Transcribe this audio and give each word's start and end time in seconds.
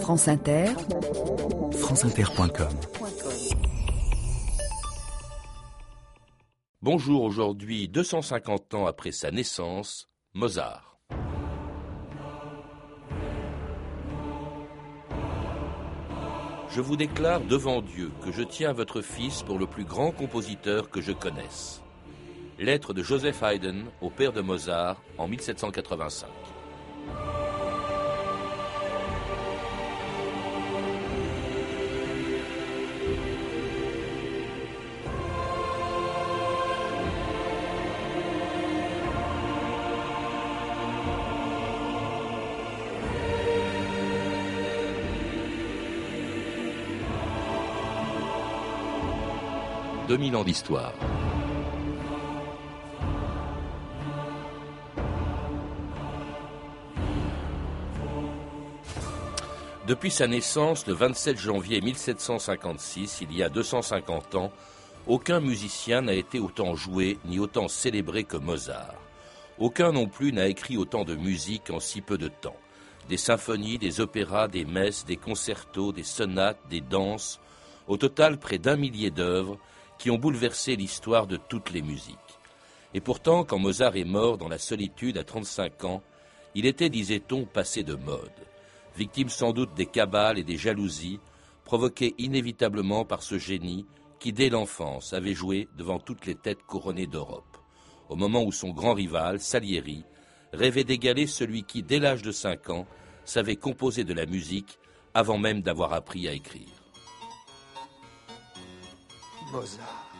France 0.00 0.28
Inter, 0.28 0.66
franceinter.com. 1.72 2.68
Bonjour, 6.82 7.22
aujourd'hui, 7.22 7.88
250 7.88 8.74
ans 8.74 8.86
après 8.86 9.10
sa 9.10 9.30
naissance, 9.30 10.08
Mozart. 10.34 10.98
Je 16.70 16.80
vous 16.80 16.96
déclare 16.96 17.40
devant 17.40 17.82
Dieu 17.82 18.10
que 18.24 18.32
je 18.32 18.42
tiens 18.42 18.72
votre 18.72 19.00
fils 19.00 19.42
pour 19.42 19.58
le 19.58 19.66
plus 19.66 19.84
grand 19.84 20.10
compositeur 20.10 20.90
que 20.90 21.00
je 21.00 21.12
connaisse. 21.12 21.82
Lettre 22.58 22.94
de 22.94 23.02
Joseph 23.02 23.42
Haydn 23.42 23.84
au 24.00 24.10
père 24.10 24.32
de 24.32 24.40
Mozart 24.40 25.02
en 25.18 25.26
1785. 25.28 26.28
2000 50.14 50.36
ans 50.36 50.44
d'histoire. 50.44 50.92
Depuis 59.88 60.12
sa 60.12 60.28
naissance, 60.28 60.86
le 60.86 60.92
27 60.92 61.36
janvier 61.36 61.80
1756, 61.80 63.22
il 63.22 63.36
y 63.36 63.42
a 63.42 63.48
250 63.48 64.36
ans, 64.36 64.52
aucun 65.08 65.40
musicien 65.40 66.02
n'a 66.02 66.14
été 66.14 66.38
autant 66.38 66.76
joué 66.76 67.18
ni 67.24 67.40
autant 67.40 67.66
célébré 67.66 68.22
que 68.22 68.36
Mozart. 68.36 68.94
Aucun 69.58 69.90
non 69.90 70.06
plus 70.06 70.32
n'a 70.32 70.46
écrit 70.46 70.76
autant 70.76 71.02
de 71.02 71.16
musique 71.16 71.70
en 71.70 71.80
si 71.80 72.00
peu 72.00 72.18
de 72.18 72.28
temps. 72.28 72.56
Des 73.08 73.16
symphonies, 73.16 73.78
des 73.78 74.00
opéras, 74.00 74.46
des 74.46 74.64
messes, 74.64 75.04
des 75.04 75.16
concertos, 75.16 75.90
des 75.90 76.04
sonates, 76.04 76.60
des 76.70 76.82
danses, 76.82 77.40
au 77.88 77.96
total 77.96 78.38
près 78.38 78.58
d'un 78.58 78.76
millier 78.76 79.10
d'œuvres 79.10 79.58
qui 79.98 80.10
ont 80.10 80.18
bouleversé 80.18 80.76
l'histoire 80.76 81.26
de 81.26 81.36
toutes 81.36 81.70
les 81.70 81.82
musiques. 81.82 82.18
Et 82.94 83.00
pourtant, 83.00 83.44
quand 83.44 83.58
Mozart 83.58 83.96
est 83.96 84.04
mort 84.04 84.38
dans 84.38 84.48
la 84.48 84.58
solitude 84.58 85.18
à 85.18 85.24
35 85.24 85.84
ans, 85.84 86.02
il 86.54 86.66
était, 86.66 86.90
disait-on, 86.90 87.44
passé 87.44 87.82
de 87.82 87.94
mode, 87.94 88.30
victime 88.96 89.28
sans 89.28 89.52
doute 89.52 89.74
des 89.74 89.86
cabales 89.86 90.38
et 90.38 90.44
des 90.44 90.56
jalousies, 90.56 91.18
provoquées 91.64 92.14
inévitablement 92.18 93.04
par 93.04 93.22
ce 93.22 93.38
génie 93.38 93.86
qui, 94.20 94.32
dès 94.32 94.48
l'enfance, 94.48 95.12
avait 95.12 95.34
joué 95.34 95.68
devant 95.76 95.98
toutes 95.98 96.26
les 96.26 96.36
têtes 96.36 96.62
couronnées 96.62 97.08
d'Europe, 97.08 97.58
au 98.08 98.16
moment 98.16 98.44
où 98.44 98.52
son 98.52 98.70
grand 98.70 98.94
rival, 98.94 99.40
Salieri, 99.40 100.04
rêvait 100.52 100.84
d'égaler 100.84 101.26
celui 101.26 101.64
qui, 101.64 101.82
dès 101.82 101.98
l'âge 101.98 102.22
de 102.22 102.30
5 102.30 102.70
ans, 102.70 102.86
savait 103.24 103.56
composer 103.56 104.04
de 104.04 104.14
la 104.14 104.26
musique 104.26 104.78
avant 105.14 105.38
même 105.38 105.62
d'avoir 105.62 105.92
appris 105.92 106.28
à 106.28 106.32
écrire. 106.32 106.83
Mozart. 109.52 110.10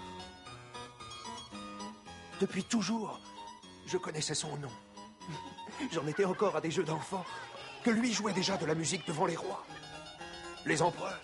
Depuis 2.41 2.65
toujours, 2.65 3.21
je 3.87 3.97
connaissais 3.97 4.35
son 4.35 4.57
nom. 4.57 4.71
J'en 5.93 6.07
étais 6.07 6.25
encore 6.25 6.57
à 6.57 6.61
des 6.61 6.71
jeux 6.71 6.85
d'enfants 6.85 7.25
que 7.83 7.91
lui 7.91 8.13
jouait 8.13 8.33
déjà 8.33 8.57
de 8.57 8.67
la 8.67 8.75
musique 8.75 9.07
devant 9.07 9.27
les 9.27 9.37
rois, 9.37 9.65
les 10.65 10.83
empereurs, 10.83 11.21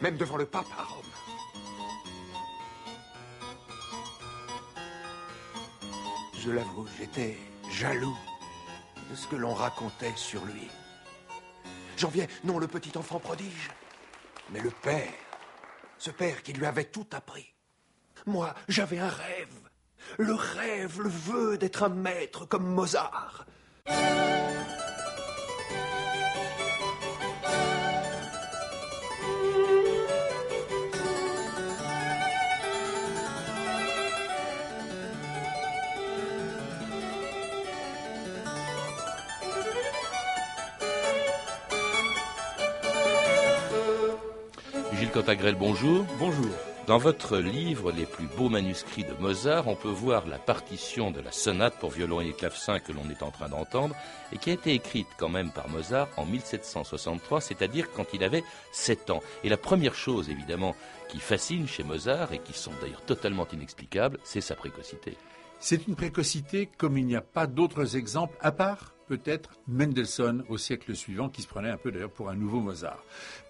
même 0.00 0.16
devant 0.16 0.36
le 0.36 0.46
pape 0.46 0.66
à 0.78 0.82
Rome. 0.82 1.04
Je 6.38 6.50
l'avoue, 6.50 6.86
j'étais 6.98 7.38
jaloux 7.70 8.16
de 9.10 9.16
ce 9.16 9.26
que 9.26 9.36
l'on 9.36 9.54
racontait 9.54 10.14
sur 10.16 10.44
lui. 10.44 10.68
J'en 11.96 12.08
viens 12.08 12.26
non 12.42 12.58
le 12.58 12.66
petit 12.66 12.96
enfant 12.98 13.18
prodige, 13.18 13.70
mais 14.50 14.60
le 14.60 14.70
père 14.70 15.12
ce 15.98 16.10
père 16.10 16.42
qui 16.42 16.52
lui 16.52 16.66
avait 16.66 16.84
tout 16.84 17.06
appris. 17.12 17.54
Moi, 18.26 18.54
j'avais 18.68 18.98
un 18.98 19.08
rêve. 19.08 19.48
Le 20.18 20.34
rêve, 20.34 21.00
le 21.00 21.08
vœu 21.08 21.58
d'être 21.58 21.82
un 21.82 21.88
maître 21.88 22.46
comme 22.46 22.66
Mozart. 22.66 23.46
Bonjour. 45.14 46.04
Bonjour. 46.18 46.50
Dans 46.88 46.98
votre 46.98 47.38
livre 47.38 47.92
Les 47.92 48.04
plus 48.04 48.26
beaux 48.36 48.48
manuscrits 48.48 49.04
de 49.04 49.14
Mozart, 49.20 49.68
on 49.68 49.76
peut 49.76 49.86
voir 49.86 50.26
la 50.26 50.38
partition 50.38 51.12
de 51.12 51.20
la 51.20 51.30
sonate 51.30 51.78
pour 51.78 51.90
violon 51.90 52.20
et 52.20 52.32
clavecin 52.32 52.80
que 52.80 52.90
l'on 52.90 53.08
est 53.08 53.22
en 53.22 53.30
train 53.30 53.48
d'entendre 53.48 53.94
et 54.32 54.38
qui 54.38 54.50
a 54.50 54.54
été 54.54 54.72
écrite 54.72 55.06
quand 55.16 55.28
même 55.28 55.52
par 55.52 55.68
Mozart 55.68 56.08
en 56.16 56.26
1763, 56.26 57.40
c'est-à-dire 57.40 57.92
quand 57.92 58.06
il 58.12 58.24
avait 58.24 58.42
7 58.72 59.10
ans. 59.10 59.22
Et 59.44 59.48
la 59.48 59.56
première 59.56 59.94
chose 59.94 60.30
évidemment 60.30 60.74
qui 61.08 61.20
fascine 61.20 61.68
chez 61.68 61.84
Mozart 61.84 62.32
et 62.32 62.40
qui 62.40 62.52
sont 62.52 62.72
d'ailleurs 62.82 63.04
totalement 63.04 63.46
inexplicables, 63.52 64.18
c'est 64.24 64.40
sa 64.40 64.56
précocité. 64.56 65.16
C'est 65.60 65.86
une 65.86 65.94
précocité 65.94 66.68
comme 66.76 66.98
il 66.98 67.06
n'y 67.06 67.14
a 67.14 67.20
pas 67.20 67.46
d'autres 67.46 67.96
exemples 67.96 68.36
à 68.40 68.50
part 68.50 68.93
peut-être 69.06 69.50
Mendelssohn 69.68 70.44
au 70.48 70.58
siècle 70.58 70.94
suivant, 70.94 71.28
qui 71.28 71.42
se 71.42 71.48
prenait 71.48 71.70
un 71.70 71.76
peu 71.76 71.90
d'ailleurs 71.90 72.12
pour 72.12 72.28
un 72.28 72.34
nouveau 72.34 72.60
Mozart. 72.60 73.02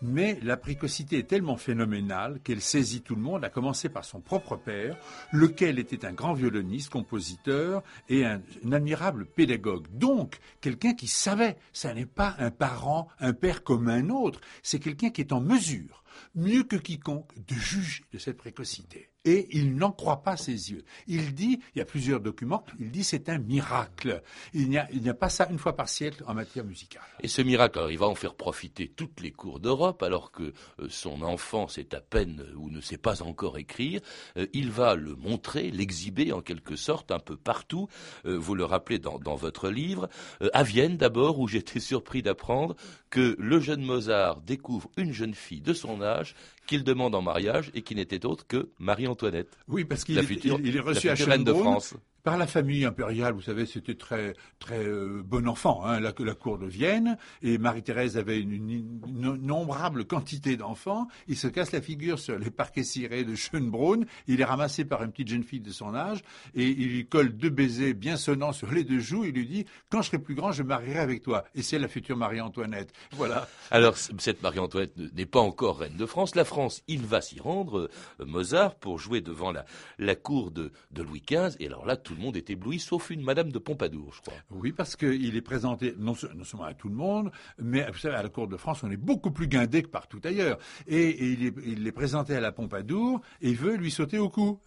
Mais 0.03 0.38
la 0.42 0.56
précocité 0.56 1.19
est 1.19 1.28
tellement 1.28 1.56
phénoménale 1.56 2.41
qu'elle 2.42 2.60
saisit 2.60 3.03
tout 3.03 3.15
le 3.15 3.22
monde, 3.22 3.44
à 3.44 3.50
commencer 3.50 3.88
par 3.88 4.04
son 4.04 4.20
propre 4.20 4.56
père, 4.56 4.97
lequel 5.32 5.78
était 5.78 6.04
un 6.04 6.12
grand 6.12 6.34
violoniste, 6.34 6.91
compositeur 6.91 7.82
et 8.09 8.25
un, 8.25 8.42
admirable 8.72 9.26
pédagogue. 9.26 9.87
Donc, 9.92 10.38
quelqu'un 10.60 10.94
qui 10.94 11.06
savait, 11.06 11.56
ça 11.72 11.94
n'est 11.94 12.06
pas 12.06 12.34
un 12.38 12.50
parent, 12.50 13.09
un 13.21 13.32
père 13.32 13.62
comme 13.62 13.88
un 13.88 14.10
autre, 14.10 14.41
c'est 14.62 14.81
quelqu'un 14.81 15.10
qui 15.10 15.21
est 15.21 15.32
en 15.32 15.41
mesure, 15.41 16.04
mieux 16.34 16.65
que 16.65 16.76
quiconque, 16.76 17.32
de 17.47 17.54
juger 17.54 18.04
de 18.12 18.19
cette 18.19 18.36
précocité 18.36 19.10
et 19.25 19.49
il 19.53 19.77
n'en 19.77 19.91
croit 19.91 20.23
pas 20.23 20.37
ses 20.37 20.71
yeux. 20.71 20.85
Il 21.07 21.35
dit, 21.35 21.61
il 21.75 21.79
y 21.79 21.83
a 21.83 21.85
plusieurs 21.85 22.21
documents, 22.21 22.65
il 22.79 22.91
dit 22.91 23.05
c'est 23.05 23.29
un 23.29 23.39
miracle. 23.39 24.23
Il 24.53 24.69
n'y 24.69 24.79
a, 24.79 25.15
pas 25.15 25.29
ça 25.29 25.49
une 25.51 25.59
fois 25.59 25.75
par 25.77 25.89
siècle 25.89 26.23
en 26.27 26.35
matière 26.35 26.65
musicale. 26.65 27.03
Et 27.21 27.29
ce 27.29 27.43
miracle, 27.43 27.87
il 27.91 27.99
va 27.99 28.07
en 28.07 28.15
faire 28.15 28.34
profiter 28.34 28.89
toutes 28.89 29.21
les 29.21 29.31
cours 29.31 29.61
d'Europe, 29.61 30.03
alors 30.03 30.31
que 30.31 30.53
euh, 30.81 30.89
son 30.89 31.23
enfant 31.23 31.69
sait 31.69 31.95
à 31.95 32.01
peine 32.01 32.45
ou 32.57 32.71
ne 32.71 32.81
sait 32.81 32.99
pas 32.99 33.23
encore 33.23 33.59
écrire. 33.59 34.01
Euh, 34.37 34.47
il 34.53 34.71
va 34.71 34.95
le 34.95 35.15
montrer, 35.15 35.71
l'exhiber 35.71 36.33
en 36.33 36.41
quelque 36.41 36.77
sorte 36.77 37.11
un 37.11 37.19
peu 37.19 37.37
partout. 37.37 37.89
Euh, 38.27 38.37
vous 38.37 38.55
le 38.55 38.65
rappelez 38.65 38.99
dans, 38.99 39.19
dans 39.19 39.37
votre 39.37 39.71
livre. 39.71 40.09
à 40.53 40.63
Vienne 40.63 40.97
d'abord, 40.97 41.39
où 41.39 41.49
j'étais 41.49 41.81
surpris 41.81 42.23
d'apprendre 42.23 42.77
que 43.11 43.37
le 43.39 43.61
jeune 43.61 43.83
Mozart 43.83 44.41
découvre 44.41 44.91
une 44.97 45.13
jeune 45.13 45.34
fille 45.34 45.61
de 45.61 45.73
son 45.73 46.03
âge 46.03 46.34
qu'il 46.67 46.85
demande 46.85 47.15
en 47.15 47.23
mariage 47.23 47.71
et 47.75 47.83
qui 47.83 47.95
n'était 47.95 48.25
autre 48.27 48.47
que 48.47 48.69
Marie-Antoinette. 48.79 49.59
Oui, 49.69 49.85
parce 49.85 50.05
qu'il 50.05 50.19
est, 50.19 50.45
il, 50.45 50.77
est 50.77 50.81
reçu 50.81 51.09
à 51.09 51.17
Schönbrunn, 51.17 51.45
de 51.45 51.53
France 51.53 51.95
par 52.25 52.39
la 52.39 52.47
famille 52.47 52.87
impériale, 52.87 53.35
vous 53.35 53.43
savez, 53.43 53.67
c'était 53.67 53.95
très 53.95 54.33
très 54.59 54.83
euh, 54.83 55.23
bon 55.23 55.47
enfant, 55.47 55.85
hein, 55.85 56.01
la, 56.01 56.15
la 56.19 56.35
cour 56.35 56.59
de 56.59 56.67
Vienne, 56.67 57.19
et 57.43 57.59
Marie-Thérèse 57.59 58.17
avait 58.17 58.41
une, 58.41 58.71
innombrable 59.07 60.07
quantité 60.07 60.57
d'enfants. 60.57 61.07
Il 61.28 61.37
se 61.37 61.48
casse 61.48 61.72
la 61.72 61.83
figure 61.83 62.19
sur 62.19 62.39
les 62.39 62.51
parquets 62.51 62.83
cirés 62.83 63.25
de 63.25 63.34
Schönbrunn, 63.34 64.07
il 64.27 64.41
est 64.41 64.45
ramassé 64.45 64.87
par 64.87 65.03
une 65.03 65.13
petite 65.13 65.28
jeune 65.28 65.43
fille 65.43 65.60
de 65.60 65.71
son 65.71 65.95
âge, 65.95 66.22
et 66.54 66.66
il 66.66 66.89
lui 66.89 67.07
colle 67.07 67.37
deux 67.37 67.51
baisers 67.51 67.93
bien 67.93 68.16
sonnants 68.16 68.53
sur 68.53 68.72
les 68.72 68.84
deux 68.84 69.01
joues, 69.01 69.27
il 69.27 69.34
lui 69.34 69.47
dit 69.47 69.66
«Quand 69.91 70.01
je 70.01 70.09
serai 70.09 70.19
plus 70.19 70.34
grand, 70.34 70.51
je 70.51 70.63
marierai 70.63 71.01
avec 71.01 71.22
toi». 71.22 71.45
Et 71.54 71.60
c'est 71.60 71.78
la 71.78 71.89
future 71.89 72.16
Marie-Antoinette. 72.16 72.95
Voilà. 73.13 73.47
Alors, 73.71 73.98
cette 73.98 74.43
Marie-Antoinette 74.43 74.97
n'est 74.97 75.27
pas 75.27 75.41
encore 75.41 75.81
reine 75.81 75.97
de 75.97 76.07
France. 76.07 76.34
La 76.37 76.47
France, 76.47 76.83
il 76.89 77.04
va 77.04 77.21
s'y 77.21 77.39
rendre, 77.39 77.91
euh, 78.21 78.25
Mozart, 78.25 78.77
pour 78.77 78.98
jouer 78.98 79.21
devant 79.21 79.53
la, 79.53 79.66
la 79.98 80.15
cour 80.15 80.51
de, 80.51 80.72
de 80.91 81.03
Louis 81.03 81.22
XV, 81.28 81.57
et 81.60 81.66
alors 81.66 81.84
là, 81.84 81.98
tout 81.98 82.14
le 82.15 82.21
monde 82.21 82.37
est 82.37 82.51
ébloui, 82.51 82.78
sauf 82.78 83.11
une 83.11 83.22
Madame 83.22 83.51
de 83.53 83.59
Pompadour, 83.59 84.13
je 84.15 84.21
crois. 84.21 84.34
Oui, 84.51 84.72
parce 84.72 84.97
qu'il 84.97 85.37
est 85.37 85.43
présenté 85.43 85.95
non, 85.99 86.15
seulement 86.15 86.65
à 86.65 86.75
tout 86.75 86.89
le 86.89 86.95
monde, 86.95 87.31
mais 87.59 87.87
vous 87.91 87.99
savez, 87.99 88.15
à 88.15 88.22
la 88.22 88.28
cour 88.28 88.49
de 88.49 88.57
France, 88.57 88.83
on 88.83 88.91
est 88.91 88.97
beaucoup 88.97 89.31
plus 89.31 89.49
guindé 89.49 89.83
que 89.83 89.89
partout 89.89 90.21
ailleurs. 90.25 90.59
Et, 90.87 91.33
il, 91.33 91.87
est, 91.87 91.93
présenté 91.93 92.34
à 92.34 92.41
la 92.41 92.53
Pompadour 92.53 93.21
et 93.41 93.55
veut 93.55 93.77
lui 93.77 93.91
sauter 93.91 94.19
au 94.19 94.28
cou 94.28 94.61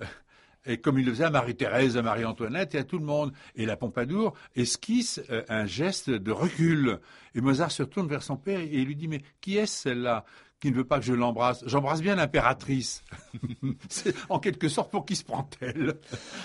et 0.68 0.80
comme 0.80 1.00
il 1.00 1.06
le 1.06 1.14
faisait 1.14 1.24
à 1.24 1.30
Marie-Thérèse, 1.30 1.98
à 1.98 2.02
Marie-Antoinette 2.02 2.76
et 2.76 2.80
à 2.80 2.84
tout 2.84 3.00
le 3.00 3.06
monde. 3.06 3.32
Et 3.56 3.66
la 3.66 3.78
Pompadour 3.78 4.34
esquisse 4.56 5.22
euh, 5.30 5.44
un 5.48 5.66
geste 5.66 6.10
de 6.10 6.32
recul. 6.32 7.00
Et 7.36 7.42
Mozart 7.42 7.72
se 7.72 7.84
retourne 7.84 8.08
vers 8.08 8.22
son 8.22 8.36
père 8.36 8.60
et 8.60 8.84
lui 8.84 8.96
dit, 8.96 9.08
mais 9.08 9.22
qui 9.40 9.58
est 9.58 9.66
celle-là? 9.66 10.26
Qui 10.60 10.72
ne 10.72 10.76
veut 10.76 10.86
pas 10.86 11.00
que 11.00 11.06
je 11.06 11.14
l'embrasse. 11.14 11.64
J'embrasse 11.68 12.02
bien 12.02 12.16
l'impératrice. 12.16 13.04
C'est 13.90 14.16
en 14.30 14.40
quelque 14.40 14.70
sorte 14.70 14.92
pour 14.92 15.06
qui 15.06 15.16
se 15.16 15.24
prend-elle? 15.24 16.00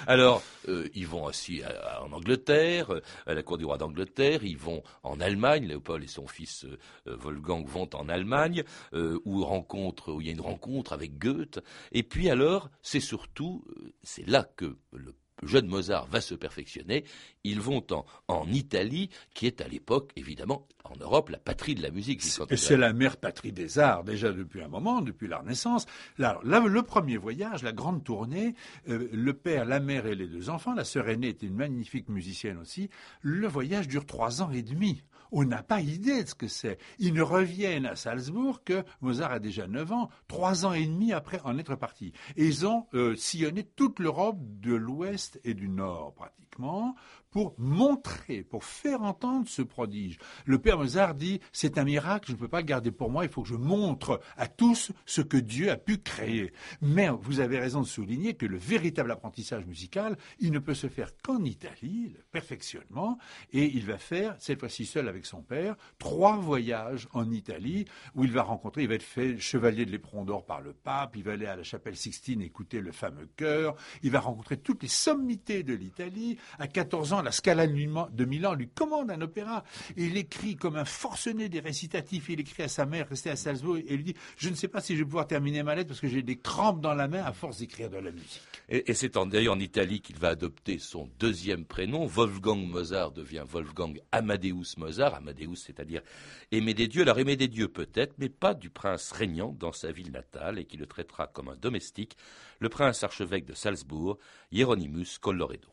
Alors, 0.06 0.42
euh, 0.68 0.88
ils 0.94 1.06
vont 1.06 1.24
aussi 1.24 1.62
en 2.00 2.12
Angleterre, 2.12 2.92
euh, 2.92 3.00
à 3.26 3.34
la 3.34 3.42
cour 3.42 3.58
du 3.58 3.64
roi 3.64 3.78
d'Angleterre, 3.78 4.44
ils 4.44 4.58
vont 4.58 4.82
en 5.02 5.20
Allemagne, 5.20 5.66
Léopold 5.66 6.04
et 6.04 6.08
son 6.08 6.26
fils 6.26 6.66
euh, 7.06 7.16
Wolfgang 7.16 7.66
vont 7.66 7.88
en 7.94 8.08
Allemagne, 8.08 8.64
où, 8.92 9.44
où 9.44 10.20
il 10.20 10.26
y 10.26 10.30
a 10.30 10.32
une 10.32 10.40
rencontre 10.40 10.92
avec 10.92 11.18
Goethe. 11.18 11.60
Et 11.92 12.02
puis 12.02 12.28
alors, 12.28 12.70
c'est 12.82 13.00
surtout, 13.00 13.64
c'est 14.02 14.26
là 14.26 14.48
que 14.56 14.76
le 14.92 15.14
jeune 15.42 15.66
Mozart 15.66 16.06
va 16.06 16.20
se 16.20 16.34
perfectionner, 16.34 17.04
ils 17.44 17.60
vont 17.60 17.84
en, 17.90 18.04
en 18.28 18.46
Italie, 18.48 19.10
qui 19.34 19.46
est 19.46 19.60
à 19.60 19.68
l'époque, 19.68 20.12
évidemment, 20.16 20.66
en 20.84 20.96
Europe, 20.96 21.30
la 21.30 21.38
patrie 21.38 21.74
de 21.74 21.82
la 21.82 21.90
musique. 21.90 22.22
C'est 22.22 22.76
la 22.76 22.92
mère 22.92 23.16
patrie 23.16 23.52
des 23.52 23.78
arts, 23.78 24.04
déjà 24.04 24.32
depuis 24.32 24.62
un 24.62 24.68
moment, 24.68 25.00
depuis 25.00 25.28
la 25.28 25.38
Renaissance. 25.38 25.86
Là, 26.18 26.40
le 26.44 26.82
premier 26.82 27.16
voyage, 27.16 27.62
la 27.62 27.72
grande 27.72 28.04
tournée, 28.04 28.54
euh, 28.88 29.08
le 29.12 29.32
père, 29.32 29.64
la 29.64 29.80
mère 29.80 30.06
et 30.06 30.14
les 30.14 30.26
deux 30.26 30.50
enfants, 30.50 30.74
la 30.74 30.84
sœur 30.84 31.08
aînée 31.08 31.28
était 31.28 31.46
une 31.46 31.56
magnifique 31.56 32.08
musicienne 32.08 32.58
aussi, 32.58 32.90
le 33.20 33.46
voyage 33.46 33.88
dure 33.88 34.06
trois 34.06 34.42
ans 34.42 34.50
et 34.50 34.62
demi 34.62 35.02
on 35.32 35.44
n'a 35.44 35.62
pas 35.62 35.80
idée 35.80 36.22
de 36.22 36.28
ce 36.28 36.34
que 36.34 36.46
c'est. 36.46 36.78
Ils 36.98 37.14
ne 37.14 37.22
reviennent 37.22 37.86
à 37.86 37.96
Salzbourg 37.96 38.62
que 38.64 38.84
Mozart 39.00 39.32
a 39.32 39.38
déjà 39.38 39.66
9 39.66 39.90
ans, 39.92 40.10
trois 40.28 40.66
ans 40.66 40.74
et 40.74 40.86
demi 40.86 41.12
après 41.12 41.40
en 41.44 41.58
être 41.58 41.74
parti. 41.74 42.12
Et 42.36 42.46
ils 42.46 42.66
ont 42.66 42.86
euh, 42.92 43.16
sillonné 43.16 43.64
toute 43.64 43.98
l'Europe 43.98 44.36
de 44.60 44.74
l'Ouest 44.74 45.40
et 45.42 45.54
du 45.54 45.70
Nord 45.70 46.12
pratiquement 46.14 46.94
pour 47.32 47.54
montrer, 47.58 48.44
pour 48.44 48.62
faire 48.62 49.02
entendre 49.02 49.48
ce 49.48 49.62
prodige. 49.62 50.18
Le 50.44 50.58
père 50.58 50.78
Mozart 50.78 51.14
dit, 51.14 51.40
c'est 51.50 51.78
un 51.78 51.84
miracle, 51.84 52.26
je 52.28 52.32
ne 52.32 52.38
peux 52.38 52.48
pas 52.48 52.60
le 52.60 52.66
garder 52.66 52.92
pour 52.92 53.10
moi, 53.10 53.24
il 53.24 53.30
faut 53.30 53.42
que 53.42 53.48
je 53.48 53.56
montre 53.56 54.20
à 54.36 54.46
tous 54.46 54.92
ce 55.06 55.22
que 55.22 55.38
Dieu 55.38 55.70
a 55.70 55.76
pu 55.76 55.98
créer. 55.98 56.52
Mais 56.80 57.08
vous 57.08 57.40
avez 57.40 57.58
raison 57.58 57.80
de 57.80 57.86
souligner 57.86 58.34
que 58.34 58.46
le 58.46 58.58
véritable 58.58 59.10
apprentissage 59.10 59.66
musical, 59.66 60.16
il 60.38 60.52
ne 60.52 60.58
peut 60.58 60.74
se 60.74 60.88
faire 60.88 61.10
qu'en 61.22 61.42
Italie, 61.42 62.12
le 62.14 62.22
perfectionnement, 62.30 63.18
et 63.52 63.64
il 63.64 63.86
va 63.86 63.98
faire, 63.98 64.36
cette 64.38 64.60
fois-ci 64.60 64.84
seul 64.84 65.08
avec 65.08 65.24
son 65.24 65.42
père, 65.42 65.74
trois 65.98 66.36
voyages 66.36 67.08
en 67.12 67.30
Italie 67.30 67.86
où 68.14 68.24
il 68.24 68.32
va 68.32 68.42
rencontrer, 68.42 68.82
il 68.82 68.88
va 68.88 68.94
être 68.94 69.02
fait 69.02 69.38
chevalier 69.38 69.86
de 69.86 69.90
l'éperon 69.90 70.24
d'or 70.24 70.44
par 70.44 70.60
le 70.60 70.74
pape, 70.74 71.16
il 71.16 71.24
va 71.24 71.32
aller 71.32 71.46
à 71.46 71.56
la 71.56 71.62
chapelle 71.62 71.96
Sixtine 71.96 72.42
écouter 72.42 72.80
le 72.80 72.92
fameux 72.92 73.28
chœur, 73.36 73.74
il 74.02 74.10
va 74.10 74.20
rencontrer 74.20 74.58
toutes 74.58 74.82
les 74.82 74.88
sommités 74.88 75.62
de 75.62 75.74
l'Italie. 75.74 76.36
À 76.58 76.66
14 76.66 77.14
ans, 77.14 77.21
la 77.22 77.32
Scala 77.32 77.66
de 77.66 78.24
Milan 78.24 78.54
lui 78.54 78.68
commande 78.68 79.10
un 79.10 79.20
opéra 79.20 79.64
et 79.96 80.04
il 80.04 80.16
écrit 80.16 80.56
comme 80.56 80.76
un 80.76 80.84
forcené 80.84 81.48
des 81.48 81.60
récitatifs. 81.60 82.28
Il 82.28 82.40
écrit 82.40 82.62
à 82.62 82.68
sa 82.68 82.86
mère, 82.86 83.08
restée 83.08 83.30
à 83.30 83.36
Salzbourg, 83.36 83.78
et 83.78 83.96
lui 83.96 84.04
dit 84.04 84.14
Je 84.36 84.48
ne 84.48 84.54
sais 84.54 84.68
pas 84.68 84.80
si 84.80 84.94
je 84.94 85.00
vais 85.00 85.04
pouvoir 85.04 85.26
terminer 85.26 85.62
ma 85.62 85.74
lettre 85.74 85.88
parce 85.88 86.00
que 86.00 86.08
j'ai 86.08 86.22
des 86.22 86.36
crampes 86.36 86.80
dans 86.80 86.94
la 86.94 87.08
main 87.08 87.22
à 87.24 87.32
force 87.32 87.58
d'écrire 87.58 87.90
de 87.90 87.96
la 87.96 88.10
musique. 88.10 88.42
Et, 88.68 88.94
c'est 88.94 89.16
d'ailleurs 89.16 89.54
en 89.54 89.60
Italie 89.60 90.00
qu'il 90.00 90.16
va 90.16 90.28
adopter 90.28 90.78
son 90.78 91.08
deuxième 91.18 91.64
prénom. 91.64 92.06
Wolfgang 92.06 92.66
Mozart 92.66 93.12
devient 93.12 93.44
Wolfgang 93.46 94.00
Amadeus 94.12 94.76
Mozart. 94.76 95.14
Amadeus, 95.14 95.56
c'est-à-dire 95.56 96.02
aimer 96.50 96.74
des 96.74 96.88
dieux. 96.88 97.02
Alors 97.02 97.18
aimer 97.18 97.36
des 97.36 97.48
dieux 97.48 97.68
peut-être, 97.68 98.14
mais 98.18 98.28
pas 98.28 98.54
du 98.54 98.70
prince 98.70 99.12
régnant 99.12 99.54
dans 99.58 99.72
sa 99.72 99.92
ville 99.92 100.12
natale 100.12 100.58
et 100.58 100.64
qui 100.64 100.76
le 100.76 100.86
traitera 100.86 101.26
comme 101.26 101.48
un 101.48 101.56
domestique, 101.56 102.16
le 102.58 102.68
prince 102.68 103.02
archevêque 103.02 103.44
de 103.44 103.54
Salzbourg, 103.54 104.18
Hieronymus 104.50 105.18
Colloredo. 105.20 105.68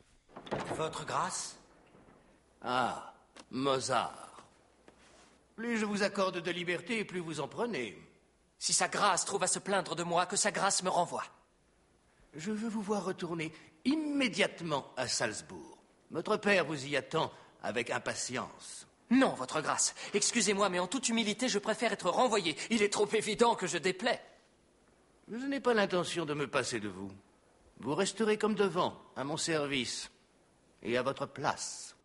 Votre 0.76 1.06
grâce 1.06 1.58
Ah, 2.62 3.14
Mozart. 3.52 4.44
Plus 5.56 5.78
je 5.78 5.86
vous 5.86 6.04
accorde 6.04 6.40
de 6.40 6.52
liberté, 6.52 7.04
plus 7.04 7.20
vous 7.20 7.40
en 7.40 7.48
prenez. 7.48 7.98
Si 8.58 8.74
sa 8.74 8.88
grâce 8.88 9.26
trouve 9.26 9.44
à 9.44 9.48
se 9.48 9.60
plaindre 9.60 9.96
de 9.96 10.04
moi, 10.04 10.26
que 10.26 10.36
sa 10.36 10.52
grâce 10.52 10.84
me 10.84 10.90
renvoie. 10.90 11.26
Je 12.34 12.52
veux 12.52 12.70
vous 12.70 12.82
voir 12.82 13.06
retourner 13.06 13.54
immédiatement 13.86 14.92
à 14.98 15.08
Salzbourg. 15.08 15.78
Votre 16.12 16.38
père 16.38 16.66
vous 16.66 16.86
y 16.86 16.96
attend 16.96 17.32
avec 17.64 17.90
impatience. 17.90 18.88
Non, 19.10 19.34
votre 19.34 19.62
grâce. 19.62 19.96
Excusez-moi, 20.14 20.70
mais 20.70 20.80
en 20.80 20.88
toute 20.88 21.10
humilité, 21.10 21.50
je 21.50 21.60
préfère 21.60 21.92
être 21.92 22.10
renvoyé. 22.10 22.56
Il 22.70 22.82
est 22.84 22.94
trop 22.94 23.08
évident 23.14 23.56
que 23.56 23.68
je 23.68 23.78
déplais. 23.78 24.22
Je 25.32 25.46
n'ai 25.46 25.60
pas 25.60 25.74
l'intention 25.74 26.26
de 26.26 26.34
me 26.34 26.48
passer 26.48 26.80
de 26.80 26.90
vous. 26.90 27.12
Vous 27.80 27.96
resterez 27.96 28.38
comme 28.38 28.56
devant, 28.56 29.02
à 29.16 29.24
mon 29.24 29.38
service 29.38 30.12
et 30.84 30.98
à 30.98 31.02
votre 31.02 31.26
place. 31.26 31.96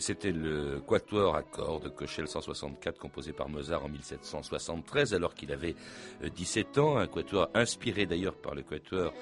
Et 0.00 0.02
c'était 0.02 0.32
le 0.32 0.80
quatuor 0.80 1.36
à 1.36 1.42
cordes 1.42 1.94
Cochelle 1.94 2.26
164 2.26 2.98
composé 2.98 3.34
par 3.34 3.50
Mozart 3.50 3.84
en 3.84 3.90
1773 3.90 5.12
alors 5.12 5.34
qu'il 5.34 5.52
avait 5.52 5.74
17 6.22 6.78
euh, 6.78 6.80
ans, 6.80 6.96
un 6.96 7.06
quatuor 7.06 7.50
inspiré 7.52 8.06
d'ailleurs 8.06 8.36
par 8.36 8.54
le 8.54 8.62
quatuor 8.62 9.12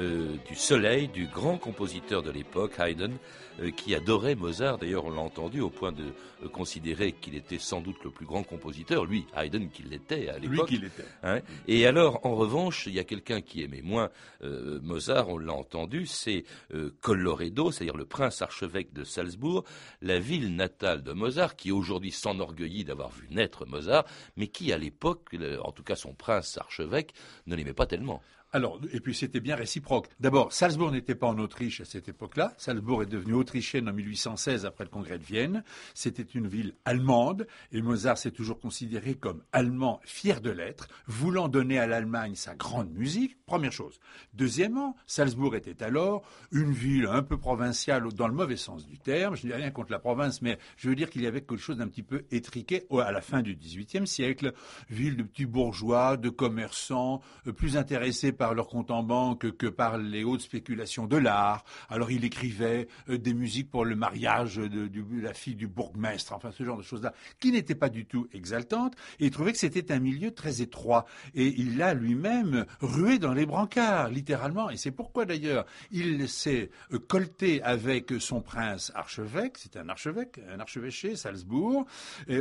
euh, 0.00 0.36
du 0.48 0.54
Soleil 0.54 1.08
du 1.08 1.26
grand 1.26 1.58
compositeur 1.58 2.22
de 2.22 2.30
l'époque 2.30 2.78
Haydn 2.78 3.12
euh, 3.60 3.70
qui 3.70 3.94
adorait 3.94 4.34
Mozart. 4.34 4.78
D'ailleurs, 4.78 5.04
on 5.04 5.10
l'a 5.10 5.20
entendu 5.20 5.60
au 5.60 5.68
point 5.68 5.92
de 5.92 6.04
euh, 6.42 6.48
considérer 6.48 7.12
qu'il 7.12 7.34
était 7.34 7.58
sans 7.58 7.82
doute 7.82 8.02
le 8.02 8.10
plus 8.10 8.24
grand 8.24 8.42
compositeur, 8.42 9.04
lui, 9.04 9.26
Haydn, 9.36 9.68
qu'il 9.68 9.90
l'était 9.90 10.30
à 10.30 10.38
l'époque. 10.38 10.70
Lui 10.70 10.78
qui 10.78 10.82
l'était. 10.84 11.04
Hein. 11.22 11.40
Et 11.68 11.86
alors, 11.86 12.24
en 12.24 12.34
revanche, 12.34 12.86
il 12.86 12.94
y 12.94 12.98
a 12.98 13.04
quelqu'un 13.04 13.42
qui 13.42 13.62
aimait 13.62 13.82
moins 13.82 14.08
Mozart, 14.42 15.28
on 15.28 15.38
l'a 15.38 15.52
entendu, 15.52 16.06
c'est 16.06 16.44
Colloredo, 17.00 17.70
c'est-à-dire 17.70 17.96
le 17.96 18.06
prince 18.06 18.40
archevêque 18.40 18.92
de 18.94 19.04
Salzbourg, 19.04 19.64
la 20.00 20.18
ville 20.18 20.56
natale 20.56 21.02
de 21.02 21.12
Mozart, 21.12 21.56
qui 21.56 21.72
aujourd'hui 21.72 22.10
s'enorgueillit 22.10 22.84
d'avoir 22.84 23.10
vu 23.10 23.28
naître 23.30 23.66
Mozart, 23.66 24.04
mais 24.36 24.46
qui 24.48 24.72
à 24.72 24.78
l'époque, 24.78 25.36
en 25.62 25.72
tout 25.72 25.82
cas 25.82 25.96
son 25.96 26.14
prince 26.14 26.56
archevêque, 26.56 27.12
ne 27.46 27.54
l'aimait 27.54 27.74
pas 27.74 27.86
tellement. 27.86 28.22
Alors, 28.52 28.80
et 28.92 28.98
puis 28.98 29.14
c'était 29.14 29.38
bien 29.38 29.54
réciproque. 29.54 30.08
D'abord, 30.18 30.52
Salzbourg 30.52 30.90
n'était 30.90 31.14
pas 31.14 31.28
en 31.28 31.38
Autriche 31.38 31.80
à 31.82 31.84
cette 31.84 32.08
époque-là. 32.08 32.52
Salzbourg 32.58 33.04
est 33.04 33.06
devenue 33.06 33.34
autrichienne 33.34 33.88
en 33.88 33.92
1816 33.92 34.66
après 34.66 34.82
le 34.82 34.90
congrès 34.90 35.18
de 35.18 35.24
Vienne. 35.24 35.62
C'était 35.94 36.24
une 36.24 36.48
ville 36.48 36.74
allemande 36.84 37.46
et 37.70 37.80
Mozart 37.80 38.18
s'est 38.18 38.32
toujours 38.32 38.58
considéré 38.58 39.14
comme 39.14 39.44
allemand 39.52 40.00
fier 40.04 40.40
de 40.40 40.50
l'être, 40.50 40.88
voulant 41.06 41.46
donner 41.46 41.78
à 41.78 41.86
l'Allemagne 41.86 42.34
sa 42.34 42.56
grande 42.56 42.90
musique. 42.90 43.36
Première 43.46 43.70
chose. 43.70 44.00
Deuxièmement, 44.34 44.96
Salzbourg 45.06 45.54
était 45.54 45.84
alors 45.84 46.22
une 46.50 46.72
ville 46.72 47.06
un 47.06 47.22
peu 47.22 47.38
provinciale 47.38 48.12
dans 48.14 48.26
le 48.26 48.34
mauvais 48.34 48.56
sens 48.56 48.84
du 48.84 48.98
terme. 48.98 49.36
Je 49.36 49.46
n'ai 49.46 49.54
rien 49.54 49.70
contre 49.70 49.92
la 49.92 50.00
province, 50.00 50.42
mais 50.42 50.58
je 50.76 50.88
veux 50.88 50.96
dire 50.96 51.08
qu'il 51.08 51.22
y 51.22 51.26
avait 51.28 51.42
quelque 51.42 51.56
chose 51.56 51.76
d'un 51.76 51.88
petit 51.88 52.02
peu 52.02 52.24
étriqué 52.32 52.84
à 53.00 53.12
la 53.12 53.20
fin 53.20 53.42
du 53.42 53.54
XVIIIe 53.54 54.08
siècle. 54.08 54.54
Ville 54.88 55.16
de 55.16 55.22
petits 55.22 55.46
bourgeois, 55.46 56.16
de 56.16 56.30
commerçants, 56.30 57.20
euh, 57.46 57.52
plus 57.52 57.76
intéressés 57.76 58.32
par 58.40 58.54
leur 58.54 58.68
compte 58.68 58.90
en 58.90 59.02
banque 59.02 59.54
que 59.58 59.66
par 59.66 59.98
les 59.98 60.24
hautes 60.24 60.40
spéculations 60.40 61.06
de 61.06 61.18
l'art. 61.18 61.62
Alors 61.90 62.10
il 62.10 62.24
écrivait 62.24 62.88
euh, 63.10 63.18
des 63.18 63.34
musiques 63.34 63.70
pour 63.70 63.84
le 63.84 63.94
mariage 63.94 64.56
de, 64.56 64.90
la 65.20 65.34
fille 65.34 65.56
du 65.56 65.66
bourgmestre, 65.66 66.32
enfin 66.32 66.50
ce 66.50 66.64
genre 66.64 66.78
de 66.78 66.82
choses-là, 66.82 67.12
qui 67.38 67.52
n'étaient 67.52 67.74
pas 67.74 67.90
du 67.90 68.06
tout 68.06 68.28
exaltantes. 68.32 68.94
Il 69.18 69.30
trouvait 69.30 69.52
que 69.52 69.58
c'était 69.58 69.92
un 69.92 69.98
milieu 69.98 70.30
très 70.30 70.62
étroit. 70.62 71.04
Et 71.34 71.48
il 71.48 71.82
a 71.82 71.92
lui-même 71.92 72.64
rué 72.80 73.18
dans 73.18 73.34
les 73.34 73.44
brancards, 73.44 74.08
littéralement. 74.08 74.70
Et 74.70 74.78
c'est 74.78 74.90
pourquoi 74.90 75.26
d'ailleurs 75.26 75.66
il 75.90 76.26
s'est 76.26 76.70
euh, 76.94 76.98
colté 76.98 77.62
avec 77.62 78.10
son 78.20 78.40
prince 78.40 78.90
archevêque, 78.94 79.58
c'est 79.58 79.76
un 79.76 79.90
archevêque, 79.90 80.40
un 80.50 80.60
archevêché, 80.60 81.14
Salzbourg, 81.14 81.84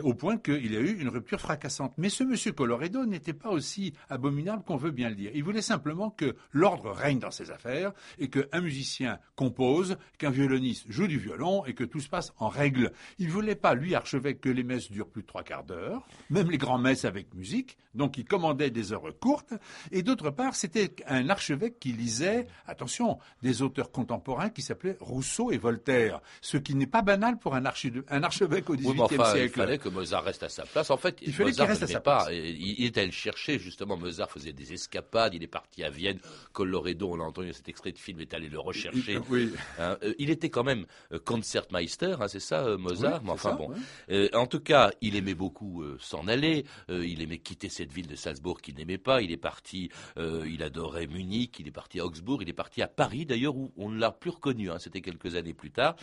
au 0.03 0.13
point 0.13 0.38
qu'il 0.38 0.77
a 0.77 0.79
eu 0.79 0.98
une 0.98 1.10
rupture 1.10 1.41
fracassante. 1.41 1.94
Mais 1.98 2.08
ce 2.08 2.24
monsieur 2.24 2.53
Coloredo 2.53 3.06
n'était 3.06 3.34
pas 3.34 3.50
aussi 3.50 3.94
abominable 4.10 4.63
qu'on 4.63 4.77
veut 4.77 4.91
bien 4.91 5.10
le 5.10 5.15
dire. 5.15 5.32
Il 5.34 5.44
voulait 5.44 5.62
simplement 5.62 5.88
que 6.15 6.36
l'ordre 6.51 6.91
règne 6.91 7.19
dans 7.19 7.31
ses 7.31 7.51
affaires 7.51 7.91
et 8.17 8.29
qu'un 8.29 8.62
musicien 8.62 9.19
compose, 9.36 9.98
qu'un 10.17 10.29
violoniste 10.29 10.86
joue 10.89 11.08
du 11.08 11.19
violon 11.19 11.65
et 11.65 11.74
que 11.74 11.84
tout 11.84 12.00
se 12.00 12.10
passe 12.10 12.34
en 12.38 12.48
règle. 12.48 12.91
Il 13.17 13.27
ne 13.27 13.31
voulait 13.31 13.55
pas, 13.55 13.74
lui, 13.74 13.96
archevêque, 13.96 14.41
que 14.41 14.50
les 14.50 14.63
messes 14.63 14.91
durent 14.91 15.10
plus 15.10 15.24
de 15.24 15.27
trois 15.27 15.43
quarts 15.43 15.63
d'heure, 15.63 16.08
même 16.29 16.50
les 16.51 16.58
grands 16.58 16.77
messes 16.77 17.05
avec 17.05 17.34
musique, 17.34 17.77
donc 17.96 18.17
il 18.17 18.25
commandait 18.25 18.69
des 18.69 18.93
heures 18.93 19.01
courtes, 19.19 19.53
et 19.91 20.03
d'autre 20.03 20.29
part, 20.29 20.55
c'était 20.55 20.96
un 21.08 21.29
archevêque 21.29 21.79
qui 21.79 21.91
lisait, 21.91 22.48
attention, 22.67 23.17
des 23.41 23.62
auteurs 23.62 23.91
contemporains 23.91 24.50
qui 24.50 24.62
s'appelaient 24.62 24.98
Rousseau 25.00 25.51
et 25.51 25.58
Voltaire, 25.58 26.22
ce 26.41 26.58
qui 26.58 26.75
n'est 26.75 26.88
pas 26.88 27.01
banal 27.01 27.38
pour 27.39 27.55
un, 27.55 27.65
archevêque 27.65 28.69
au 28.69 28.75
XVIIIe 28.75 29.08
siècle. 29.08 29.43
Il 29.43 29.50
fallait 29.50 29.77
que 29.77 29.89
Mozart 29.89 30.24
reste 30.24 30.43
à 30.43 30.50
sa 30.50 30.63
place. 30.63 30.89
En 30.91 30.98
fait, 30.98 31.17
il 31.22 31.34
fallait 31.34 31.51
qu'il 31.51 31.63
reste 31.63 31.84
à 31.84 31.88
sa 31.88 32.00
place. 32.00 32.27
Il, 32.31 32.79
il 32.79 32.86
était 32.86 33.01
allé 33.01 33.12
chercher, 33.12 33.60
justement, 33.60 33.98
Mozart 33.98 34.29
faisait 34.29 34.53
des 34.53 34.74
escapades, 34.74 35.34
il 35.34 35.43
est 35.43 35.48
parti 35.48 35.78
parti 35.79 35.83
à 35.83 35.89
Vienne. 35.89 36.19
Colloredo, 36.53 37.09
on 37.12 37.19
a 37.19 37.24
entendu 37.24 37.53
cet 37.53 37.69
extrait 37.69 37.91
de 37.91 37.98
film, 37.98 38.19
est 38.19 38.33
allé 38.33 38.50
le 38.50 38.59
rechercher. 38.59 39.19
Oui. 39.29 39.51
Hein, 39.77 39.98
euh, 40.03 40.13
il 40.17 40.29
était 40.29 40.50
quand 40.50 40.63
même 40.63 40.86
euh, 41.12 41.19
Concertmeister, 41.19 42.15
hein, 42.19 42.27
c'est 42.27 42.39
ça, 42.39 42.65
euh, 42.65 42.77
Mozart? 42.77 43.19
Oui, 43.19 43.25
mais 43.25 43.31
enfin 43.31 43.51
ça, 43.51 43.55
bon. 43.55 43.69
ouais. 44.09 44.36
En 44.36 44.48
tout 44.48 44.59
cas, 44.59 44.91
il 45.01 45.15
aimait 45.15 45.36
beaucoup 45.36 45.83
s'en 46.00 46.27
aller. 46.27 46.65
il 46.89 47.21
aimait 47.21 47.38
quitter 47.39 47.69
cette 47.69 47.91
ville 47.91 48.07
de 48.07 48.15
Salzbourg 48.15 48.62
qu'il 48.62 48.75
n'aimait 48.75 48.98
pas. 48.98 49.21
Il 49.21 49.31
est 49.31 49.38
parti. 49.38 49.89
il 50.17 50.63
adorait 50.63 51.07
Munich. 51.07 51.57
Il 51.59 51.67
est 51.67 51.71
parti 51.71 52.00
à 52.00 52.05
Augsbourg. 52.05 52.41
Il 52.41 52.50
est 52.50 52.53
parti 52.53 52.81
à 52.81 52.88
Paris, 52.88 53.25
d'ailleurs, 53.25 53.55
où 53.55 53.71
on 53.77 53.89
ne 53.89 54.00
l'a 54.00 54.12
plus 54.12 54.31
reconnu. 54.31 54.71
hein, 54.71 54.79
C'était 54.79 55.01
quelques 55.01 55.36
années 55.36 55.53
plus 55.53 55.71
tard. 55.71 55.95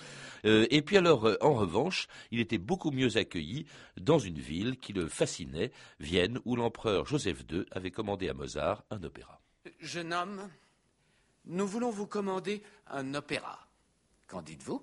Et 0.45 0.83
puis 0.83 0.97
alors, 0.97 1.29
en 1.41 1.55
revanche, 1.55 2.07
il 2.31 2.41
était 2.41 2.59
beaucoup 2.59 2.91
mieux 2.91 3.17
accueilli 3.17 3.67
dans 4.01 4.19
une 4.19 4.39
ville 4.39 4.77
qui 4.79 4.93
le 4.93 5.09
fascinait, 5.09 5.73
Vienne, 6.01 6.39
où 6.45 6.57
l'empereur 6.57 7.07
Joseph 7.07 7.45
II 7.51 7.65
avait 7.73 7.91
commandé 7.91 8.29
à 8.29 8.35
Mozart 8.35 8.85
un 8.91 9.03
opéra. 9.03 9.41
Jeune 9.81 10.13
homme, 10.13 10.51
nous 11.45 11.67
voulons 11.67 11.91
vous 11.91 12.07
commander 12.07 12.63
un 12.89 13.15
opéra. 13.15 13.67
Qu'en 14.27 14.43
dites-vous? 14.43 14.83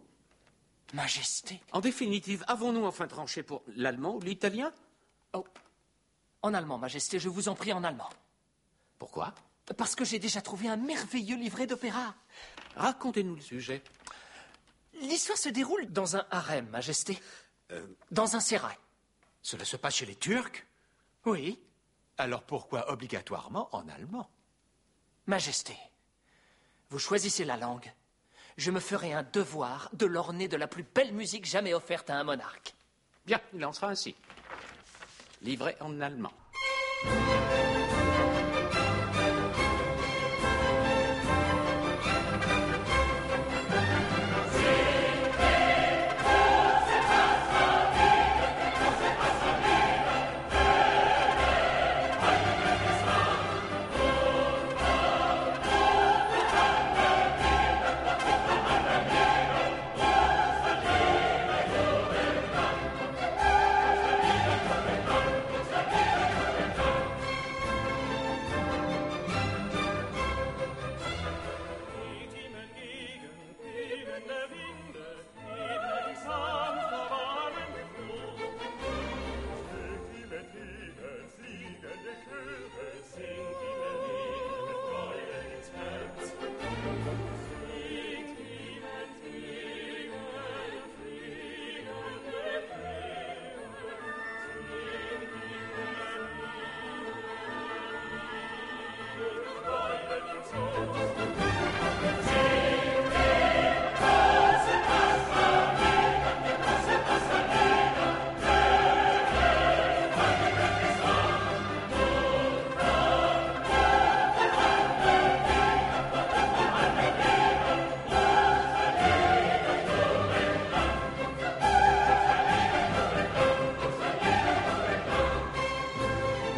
Majesté. 0.93 1.61
En 1.71 1.81
définitive, 1.81 2.43
avons-nous 2.47 2.85
enfin 2.85 3.07
tranché 3.07 3.43
pour 3.43 3.63
l'allemand 3.75 4.15
ou 4.15 4.21
l'italien? 4.21 4.71
Oh. 5.33 5.45
En 6.41 6.53
allemand, 6.53 6.77
Majesté, 6.77 7.19
je 7.19 7.29
vous 7.29 7.49
en 7.49 7.55
prie 7.55 7.73
en 7.73 7.83
allemand. 7.83 8.09
Pourquoi? 8.99 9.33
Parce 9.77 9.95
que 9.95 10.05
j'ai 10.05 10.19
déjà 10.19 10.41
trouvé 10.41 10.67
un 10.67 10.77
merveilleux 10.77 11.37
livret 11.37 11.67
d'opéra. 11.67 12.15
Racontez-nous 12.75 13.35
le 13.35 13.41
sujet. 13.41 13.83
L'histoire 15.01 15.37
se 15.37 15.49
déroule 15.49 15.91
dans 15.91 16.15
un 16.15 16.25
harem, 16.31 16.67
Majesté. 16.69 17.17
Dans 18.11 18.35
un 18.35 18.39
sérail. 18.39 18.77
Cela 19.41 19.65
se 19.65 19.77
passe 19.77 19.95
chez 19.95 20.05
les 20.05 20.15
Turcs? 20.15 20.63
Oui, 21.25 21.59
Alors 22.17 22.43
pourquoi 22.43 22.91
obligatoirement 22.91 23.69
en 23.75 23.87
allemand? 23.89 24.29
Majesté. 25.25 25.77
Vous 26.89 26.99
choisissez 26.99 27.45
la 27.45 27.57
langue. 27.57 27.91
Je 28.57 28.71
me 28.71 28.79
ferai 28.79 29.13
un 29.13 29.23
devoir 29.23 29.89
de 29.93 30.05
l'orner 30.05 30.47
de 30.47 30.57
la 30.57 30.67
plus 30.67 30.83
belle 30.83 31.13
musique 31.13 31.45
jamais 31.45 31.73
offerte 31.73 32.09
à 32.09 32.17
un 32.17 32.23
monarque. 32.23 32.75
Bien, 33.25 33.39
il 33.53 33.65
en 33.65 33.73
sera 33.73 33.87
ainsi. 33.87 34.15
Livré 35.41 35.75
en 35.79 36.01
allemand. 36.01 36.33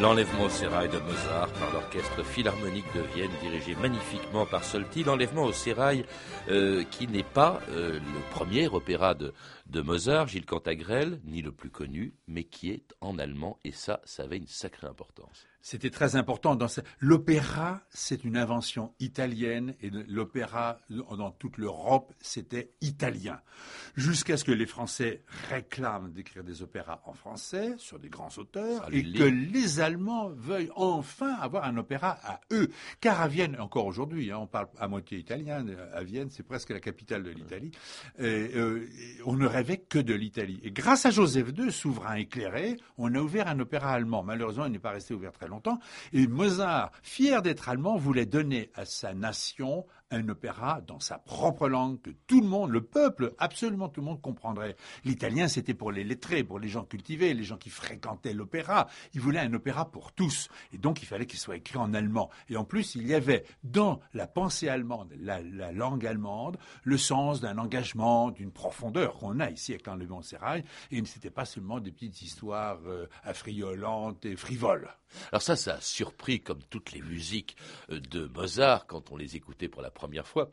L'enlèvement 0.06 0.44
au 0.44 0.50
sérail 0.50 0.88
de 0.88 1.00
Mozart 1.00 1.52
par 1.54 1.74
l'orchestre 1.74 2.24
philharmonique 2.24 2.86
de 2.94 3.02
Vienne 3.16 3.32
dirigé 3.42 3.74
magnifiquement 3.74 4.46
par 4.46 4.64
Solti. 4.64 5.04
L'enlèvement 5.04 5.46
au 5.46 5.52
sérail 5.52 6.06
euh, 6.48 6.84
qui 6.92 7.08
n'est 7.08 7.24
pas 7.24 7.60
euh, 7.70 7.94
le 7.94 8.30
premier 8.30 8.68
opéra 8.68 9.16
de, 9.16 9.34
de 9.66 9.82
Mozart, 9.82 10.28
Gilles 10.28 10.46
Cantagrel, 10.46 11.20
ni 11.24 11.42
le 11.42 11.52
plus 11.52 11.72
connu, 11.72 12.14
mais 12.28 12.44
qui 12.44 12.70
est 12.70 12.94
en 13.02 13.18
allemand 13.18 13.58
et 13.64 13.72
ça, 13.72 14.00
ça 14.06 14.22
avait 14.22 14.38
une 14.38 14.46
sacrée 14.46 14.86
importance. 14.86 15.48
C'était 15.68 15.90
très 15.90 16.16
important. 16.16 16.54
Dans 16.54 16.68
ce- 16.68 16.82
L'opéra, 17.00 17.82
c'est 17.90 18.24
une 18.24 18.38
invention 18.38 18.94
italienne 19.00 19.74
et 19.82 19.90
l'opéra 19.90 20.78
dans 20.92 21.32
toute 21.32 21.58
l'Europe, 21.58 22.14
c'était 22.22 22.70
italien. 22.82 23.42
Jusqu'à 23.96 24.38
ce 24.38 24.44
que 24.44 24.52
les 24.52 24.68
Français 24.68 25.24
réclament 25.50 26.12
d'écrire 26.12 26.44
des 26.44 26.62
opéras 26.62 27.02
en 27.06 27.14
français 27.14 27.74
sur 27.80 27.98
des 27.98 28.10
grands 28.10 28.30
auteurs 28.38 28.88
et 28.94 29.02
que 29.02 29.24
les 29.24 29.80
Allemands 29.80 30.30
veuillent 30.30 30.70
enfin 30.76 31.34
avoir 31.42 31.64
un 31.64 31.78
opéra 31.78 32.20
à 32.24 32.42
eux. 32.52 32.70
Car 33.02 33.20
à 33.20 33.28
Vienne, 33.28 33.58
encore 33.60 33.88
aujourd'hui, 33.88 34.32
hein, 34.32 34.38
on 34.38 34.46
parle 34.48 34.68
à 34.78 34.88
moitié 34.88 35.18
italien. 35.18 35.66
À 35.96 36.04
Vienne, 36.04 36.30
c'est 36.30 36.44
presque 36.44 36.70
la 36.70 36.80
capitale 36.80 37.24
de 37.24 37.32
l'Italie. 37.32 37.72
Euh, 38.20 38.86
on 39.26 39.34
ne 39.36 39.48
rêvait 39.48 39.78
que 39.80 39.98
de 39.98 40.14
l'Italie. 40.14 40.60
Et 40.62 40.70
grâce 40.70 41.08
à 41.08 41.10
Joseph 41.10 41.48
II, 41.58 41.72
souverain 41.72 42.18
éclairé, 42.18 42.78
on 43.00 43.16
a 43.16 43.20
ouvert 43.20 43.48
un 43.48 43.60
opéra 43.60 43.94
allemand. 43.94 44.22
Malheureusement, 44.22 44.68
il 44.68 44.72
n'est 44.72 44.78
pas 44.78 44.92
resté 44.92 45.16
ouvert 45.16 45.32
très 45.32 45.48
longtemps. 45.48 45.55
Et 46.14 46.28
Mozart, 46.28 46.92
fier 47.04 47.42
d'être 47.42 47.70
allemand, 47.70 47.98
voulait 47.98 48.26
donner 48.26 48.72
à 48.76 48.86
sa 48.86 49.14
nation 49.14 49.86
un 50.12 50.30
opéra 50.30 50.82
dans 50.82 51.00
sa 51.00 51.18
propre 51.18 51.68
langue 51.68 52.02
que 52.02 52.12
tout 52.28 52.42
le 52.42 52.48
monde, 52.48 52.72
le 52.72 52.84
peuple, 52.84 53.34
absolument 53.38 53.90
tout 53.90 54.02
le 54.02 54.06
monde 54.06 54.22
comprendrait. 54.22 54.76
L'italien, 55.04 55.48
c'était 55.48 55.74
pour 55.74 55.92
les 55.92 56.04
lettrés, 56.04 56.44
pour 56.44 56.60
les 56.60 56.68
gens 56.68 56.84
cultivés, 56.84 57.34
les 57.34 57.44
gens 57.44 57.58
qui 57.58 57.70
fréquentaient 57.70 58.34
l'opéra. 58.34 58.88
Il 59.14 59.22
voulait 59.22 59.40
un 59.40 59.54
opéra 59.54 59.92
pour 59.92 60.12
tous. 60.12 60.50
Et 60.74 60.78
donc, 60.78 61.02
il 61.02 61.06
fallait 61.06 61.26
qu'il 61.26 61.40
soit 61.40 61.58
écrit 61.58 61.78
en 61.78 61.94
allemand. 61.94 62.30
Et 62.50 62.58
en 62.58 62.64
plus, 62.64 62.96
il 62.96 63.08
y 63.08 63.14
avait 63.14 63.46
dans 63.64 64.00
la 64.14 64.28
pensée 64.28 64.70
allemande, 64.70 65.14
la, 65.20 65.42
la 65.42 65.72
langue 65.72 66.06
allemande, 66.06 66.58
le 66.84 66.98
sens 66.98 67.42
d'un 67.42 67.58
engagement, 67.58 68.32
d'une 68.32 68.52
profondeur 68.52 69.18
qu'on 69.18 69.40
a 69.40 69.50
ici 69.50 69.72
avec 69.72 69.88
l'enlèvement 69.88 70.20
au 70.20 70.24
sérail. 70.24 70.64
Et 70.92 71.04
ce 71.04 71.16
n'était 71.16 71.30
pas 71.32 71.46
seulement 71.46 71.80
des 71.80 71.92
petites 71.92 72.22
histoires 72.22 72.80
euh, 72.86 73.08
affriolantes 73.24 74.26
et 74.26 74.36
frivoles. 74.36 74.90
Alors 75.32 75.42
ça, 75.42 75.56
ça 75.56 75.76
a 75.76 75.82
surpris 75.82 76.42
comme 76.42 76.62
toutes 76.70 76.92
les 76.92 77.02
musiques 77.02 77.56
euh, 77.90 78.00
de 78.00 78.28
Mozart 78.28 78.86
quand 78.88 79.12
on 79.12 79.18
les 79.18 79.36
écoutait 79.36 79.68
pour 79.68 79.82
la 79.82 79.92
première 79.96 80.28
fois. 80.28 80.52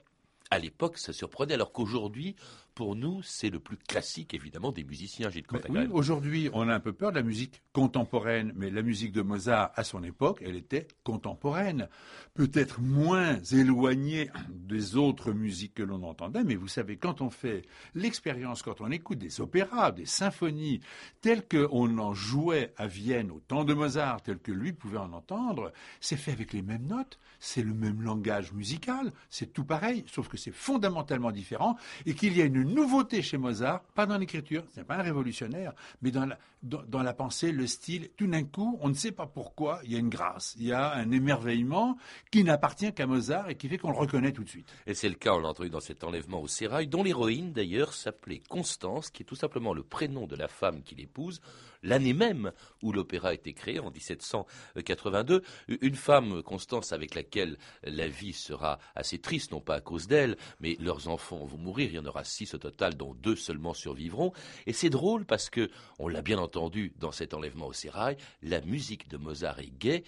À 0.51 0.59
l'époque, 0.59 0.97
ça 0.97 1.13
surprenait, 1.13 1.55
alors 1.55 1.73
qu'aujourd'hui, 1.73 2.37
pour 2.75 2.97
nous, 2.97 3.23
c'est 3.23 3.51
le 3.51 3.61
plus 3.61 3.77
classique, 3.77 4.35
évidemment, 4.35 4.73
des 4.73 4.85
musiciens, 4.85 5.31
Gilles 5.31 5.45
oui, 5.69 5.87
aujourd'hui, 5.91 6.51
on 6.53 6.69
a 6.69 6.75
un 6.75 6.81
peu 6.81 6.93
peur 6.93 7.11
de 7.11 7.17
la 7.17 7.23
musique 7.23 7.63
contemporaine, 7.73 8.53
mais 8.57 8.71
la 8.71 8.83
musique 8.83 9.13
de 9.13 9.23
Mozart, 9.23 9.71
à 9.75 9.85
son 9.85 10.03
époque, 10.03 10.43
elle 10.45 10.57
était 10.57 10.89
contemporaine. 11.05 11.89
Peut-être 12.35 12.81
moins 12.81 13.41
éloignée 13.53 14.31
des 14.49 14.97
autres 14.97 15.33
musiques 15.33 15.75
que 15.75 15.83
l'on 15.83 16.03
entendait, 16.03 16.45
mais 16.45 16.55
vous 16.55 16.69
savez, 16.69 16.97
quand 16.97 17.21
on 17.21 17.31
fait 17.31 17.63
l'expérience, 17.95 18.63
quand 18.63 18.81
on 18.81 18.91
écoute 18.91 19.19
des 19.19 19.41
opéras, 19.41 19.93
des 19.93 20.07
symphonies, 20.07 20.81
telles 21.21 21.47
qu'on 21.47 21.99
en 21.99 22.15
jouait 22.15 22.73
à 22.77 22.87
Vienne 22.87 23.31
au 23.31 23.41
temps 23.41 23.65
de 23.65 23.75
Mozart, 23.75 24.23
telles 24.23 24.39
que 24.39 24.53
lui 24.53 24.73
pouvait 24.73 24.99
en 24.99 25.13
entendre, 25.13 25.73
c'est 26.01 26.17
fait 26.17 26.33
avec 26.33 26.53
les 26.53 26.63
mêmes 26.63 26.87
notes, 26.87 27.19
c'est 27.39 27.63
le 27.63 27.75
même 27.75 28.03
langage 28.03 28.53
musical, 28.53 29.13
c'est 29.29 29.53
tout 29.53 29.65
pareil, 29.65 30.05
sauf 30.07 30.29
que 30.29 30.37
c'est 30.37 30.53
fondamentalement 30.53 31.33
différent 31.33 31.77
et 32.07 32.15
qu'il 32.15 32.37
y 32.37 32.43
a 32.43 32.45
une 32.45 32.62
une 32.63 32.75
nouveauté 32.75 33.23
chez 33.23 33.37
Mozart, 33.39 33.83
pas 33.95 34.07
dans 34.07 34.19
l'écriture, 34.19 34.65
ce 34.75 34.81
n'est 34.81 34.87
pas 34.87 34.97
un 34.97 35.03
révolutionnaire, 35.03 35.73
mais 36.01 36.11
dans 36.11 36.27
la, 36.27 36.39
dans, 36.63 37.03
la 37.03 37.13
pensée, 37.13 37.53
le 37.53 37.67
style. 37.67 38.11
Tout 38.17 38.27
d'un 38.27 38.45
coup, 38.45 38.79
on 38.81 38.89
ne 38.89 38.95
sait 38.95 39.13
pas 39.13 39.27
pourquoi, 39.27 39.81
il 39.85 39.93
y 39.93 39.97
a 39.97 39.99
une 39.99 40.09
grâce, 40.09 40.55
il 40.59 40.67
y 40.67 40.73
a 40.73 40.93
un 40.95 41.11
émerveillement 41.11 41.97
qui 42.31 42.45
n'appartient 42.45 42.93
qu'à 42.93 43.07
Mozart 43.07 43.51
et 43.51 43.57
qui 43.57 43.69
fait 43.69 43.79
qu'on 43.79 43.91
le 43.91 43.99
reconnaît 43.99 44.33
tout 44.33 44.45
de 44.45 44.49
suite. 44.49 44.73
Et 44.87 44.95
c'est 44.95 45.09
le 45.09 45.15
cas, 45.17 45.35
on 45.35 45.41
l'a 45.41 45.49
entendu 45.49 45.71
dans 45.71 45.81
cet 45.81 46.05
enlèvement 46.05 46.41
au 46.41 46.49
sérail, 46.49 46.87
dont 46.87 47.03
l'héroïne 47.03 47.53
d'ailleurs 47.53 47.93
s'appelait 47.93 48.43
Constance, 48.49 49.11
qui 49.11 49.23
est 49.23 49.27
tout 49.27 49.37
simplement 49.37 49.75
le 49.75 49.83
prénom 49.83 50.27
de 50.27 50.37
la 50.37 50.49
femme 50.49 50.83
qu'il 50.83 51.01
épouse, 51.01 51.41
l'année 51.83 52.13
même 52.13 52.53
où 52.83 52.93
l'opéra 52.93 53.31
a 53.31 53.35
été 53.35 53.53
créé, 53.53 53.81
en 53.81 53.91
1782. 53.91 55.43
Une 55.81 55.95
femme, 55.95 56.43
Constance, 56.43 56.93
avec 56.93 57.15
laquelle 57.15 57.59
la 57.83 58.09
vie 58.09 58.33
sera 58.33 58.79
assez 58.95 59.19
triste, 59.19 59.53
non 59.53 59.61
pas 59.61 59.77
à 59.77 59.81
cause 59.81 60.07
d'elle, 60.07 60.37
mais 60.61 60.77
leurs 60.79 61.09
enfants 61.09 61.45
vont 61.45 61.59
mourir. 61.59 61.89
Il 61.91 61.97
y 61.97 61.99
en 61.99 62.07
aura 62.07 62.25
six 62.25 62.52
total, 62.57 62.95
dont 62.95 63.15
deux 63.15 63.37
seulement 63.37 63.75
survivront. 63.75 64.33
Et 64.67 64.73
c'est 64.73 64.91
drôle 64.91 65.25
parce 65.25 65.51
que, 65.51 65.71
on 65.99 66.09
l'a 66.09 66.23
bien 66.23 66.39
entendu 66.39 66.93
dans 66.99 67.13
cet 67.13 67.35
enlèvement 67.35 67.67
au 67.67 67.73
sérail, 67.73 68.17
la 68.43 68.61
musique 68.61 69.09
de 69.09 69.17
Mozart 69.17 69.61
est 69.61 69.79
gaie. 69.79 70.05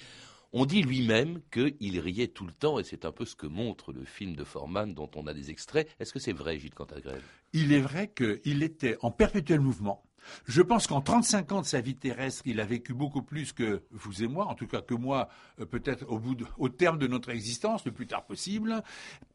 On 0.52 0.66
dit 0.66 0.82
lui-même 0.82 1.40
qu'il 1.50 1.98
riait 1.98 2.28
tout 2.28 2.46
le 2.46 2.52
temps, 2.52 2.78
et 2.78 2.84
c'est 2.84 3.04
un 3.04 3.10
peu 3.10 3.24
ce 3.24 3.34
que 3.34 3.48
montre 3.48 3.92
le 3.92 4.04
film 4.04 4.36
de 4.36 4.44
Forman 4.44 4.94
dont 4.94 5.10
on 5.16 5.26
a 5.26 5.34
des 5.34 5.50
extraits. 5.50 5.88
Est-ce 5.98 6.12
que 6.12 6.20
c'est 6.20 6.32
vrai, 6.32 6.58
Gilles 6.58 6.74
Cantagrève? 6.74 7.24
Il 7.52 7.72
est 7.72 7.80
vrai 7.80 8.12
qu'il 8.14 8.62
était 8.62 8.96
en 9.02 9.10
perpétuel 9.10 9.58
mouvement. 9.58 10.04
Je 10.46 10.62
pense 10.62 10.86
qu'en 10.86 11.00
35 11.00 11.52
ans 11.52 11.60
de 11.60 11.66
sa 11.66 11.80
vie 11.80 11.96
terrestre, 11.96 12.42
il 12.46 12.60
a 12.60 12.64
vécu 12.64 12.94
beaucoup 12.94 13.22
plus 13.22 13.52
que 13.52 13.82
vous 13.90 14.22
et 14.22 14.28
moi, 14.28 14.46
en 14.46 14.54
tout 14.54 14.66
cas 14.66 14.80
que 14.80 14.94
moi, 14.94 15.28
euh, 15.60 15.66
peut-être 15.66 16.06
au, 16.08 16.20
au 16.58 16.68
terme 16.68 16.98
de 16.98 17.06
notre 17.06 17.30
existence, 17.30 17.84
le 17.84 17.92
plus 17.92 18.06
tard 18.06 18.24
possible 18.24 18.82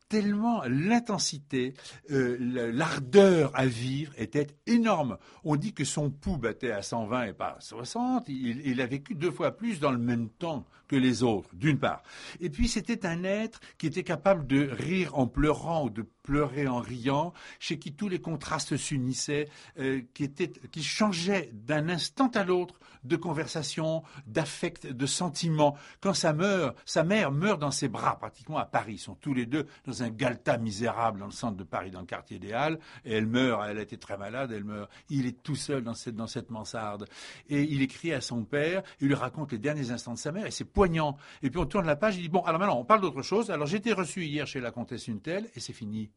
tellement 0.10 0.64
l'intensité, 0.68 1.76
euh, 2.12 2.72
l'ardeur 2.74 3.52
à 3.54 3.68
vivre 3.68 4.12
était 4.18 4.48
énorme. 4.66 5.18
On 5.44 5.56
dit 5.56 5.74
que 5.74 5.86
son 5.86 6.10
pouls 6.10 6.38
battait 6.38 6.72
à 6.72 6.82
120 6.82 7.26
et 7.26 7.34
pas 7.34 7.56
à 7.58 7.62
60. 7.62 8.28
Il, 8.28 8.82
a 8.82 8.88
vécu 8.88 9.14
deux 9.14 9.32
fois 9.32 9.56
plus 9.56 9.80
dans 9.80 9.92
le 9.92 10.00
même 10.00 10.30
temps 10.30 10.66
que 10.88 10.96
les 10.96 11.22
autres, 11.22 11.50
d'une 11.54 11.78
part. 11.78 12.02
Et 12.42 12.50
puis 12.50 12.68
c'était 12.68 13.06
un 13.06 13.24
être 13.24 13.60
qui 13.78 13.86
était 13.86 14.04
capable 14.04 14.48
de 14.48 14.68
rire 14.72 15.18
en 15.18 15.28
pleurant 15.28 15.86
ou 15.86 15.90
de 15.92 16.04
pleurer 16.24 16.68
en 16.68 16.80
riant, 16.80 17.34
chez 17.60 17.78
qui 17.78 17.94
tous 17.94 18.10
les 18.10 18.20
contrastes 18.20 18.78
s'unissaient, 18.78 19.48
euh, 19.78 20.02
qui, 20.16 20.30
qui 20.72 20.84
changeait 20.84 21.52
d'un 21.54 21.90
instant 21.90 22.30
à 22.30 22.44
l'autre 22.44 22.80
de 23.04 23.16
conversation, 23.16 24.04
d'affect, 24.28 24.88
de 24.88 25.06
sentiment. 25.06 25.76
Quand 26.02 26.14
sa, 26.14 26.34
meurt, 26.34 26.78
sa 26.86 27.04
mère 27.04 27.32
meurt 27.32 27.60
dans 27.60 27.72
ses 27.72 27.88
bras, 27.88 28.18
pratiquement 28.18 28.58
à 28.58 28.66
Paris, 28.66 28.94
ils 28.94 29.00
sont 29.00 29.16
tous 29.16 29.34
les 29.34 29.46
deux 29.46 29.66
dans 29.86 30.04
un 30.04 30.10
Galta 30.10 30.58
misérable 30.58 31.20
dans 31.20 31.26
le 31.26 31.32
centre 31.32 31.58
de 31.58 31.64
Paris, 31.64 31.92
dans 31.92 32.02
le 32.02 32.06
quartier 32.06 32.40
des 32.40 32.54
Halles, 32.54 32.80
et 33.06 33.14
elle 33.14 33.28
meurt, 33.28 33.64
elle 33.68 33.78
a 33.78 33.82
été 33.82 33.98
très 33.98 34.18
malade, 34.18 34.52
elle 34.52 34.64
meurt. 34.64 34.90
Il 35.10 35.26
est 35.26 35.42
tout 35.44 35.56
seul 35.56 35.84
dans 35.84 35.94
cette, 35.94 36.16
dans 36.16 36.28
cette 36.28 36.50
mansarde. 36.50 37.08
Et 37.50 37.64
il 37.64 37.82
écrit 37.82 38.14
à 38.14 38.22
son 38.22 38.44
père, 38.44 38.84
il 39.00 39.08
lui 39.08 39.16
raconte 39.16 39.52
les 39.52 39.58
derniers 39.58 39.92
instants 39.92 40.14
de 40.14 40.18
sa 40.18 40.32
mère, 40.32 40.46
et 40.46 40.52
c'est 40.52 40.66
poignant. 40.66 41.18
Et 41.42 41.50
puis 41.50 41.60
on 41.60 41.66
tourne 41.66 41.86
la 41.86 41.96
page, 41.96 42.18
il 42.18 42.24
dit, 42.24 42.30
bon, 42.30 42.42
alors 42.42 42.60
maintenant, 42.60 42.80
on 42.80 42.86
parle 42.86 43.02
d'autre 43.02 43.22
chose. 43.22 43.52
Alors 43.52 43.68
j'étais 43.68 43.94
reçu 43.94 44.26
hier 44.26 44.48
chez 44.48 44.60
la 44.60 44.72
comtesse 44.72 45.08
une 45.08 45.22
telle, 45.22 45.50
et 45.56 45.60
c'est 45.60 45.74
fini. 45.74 46.10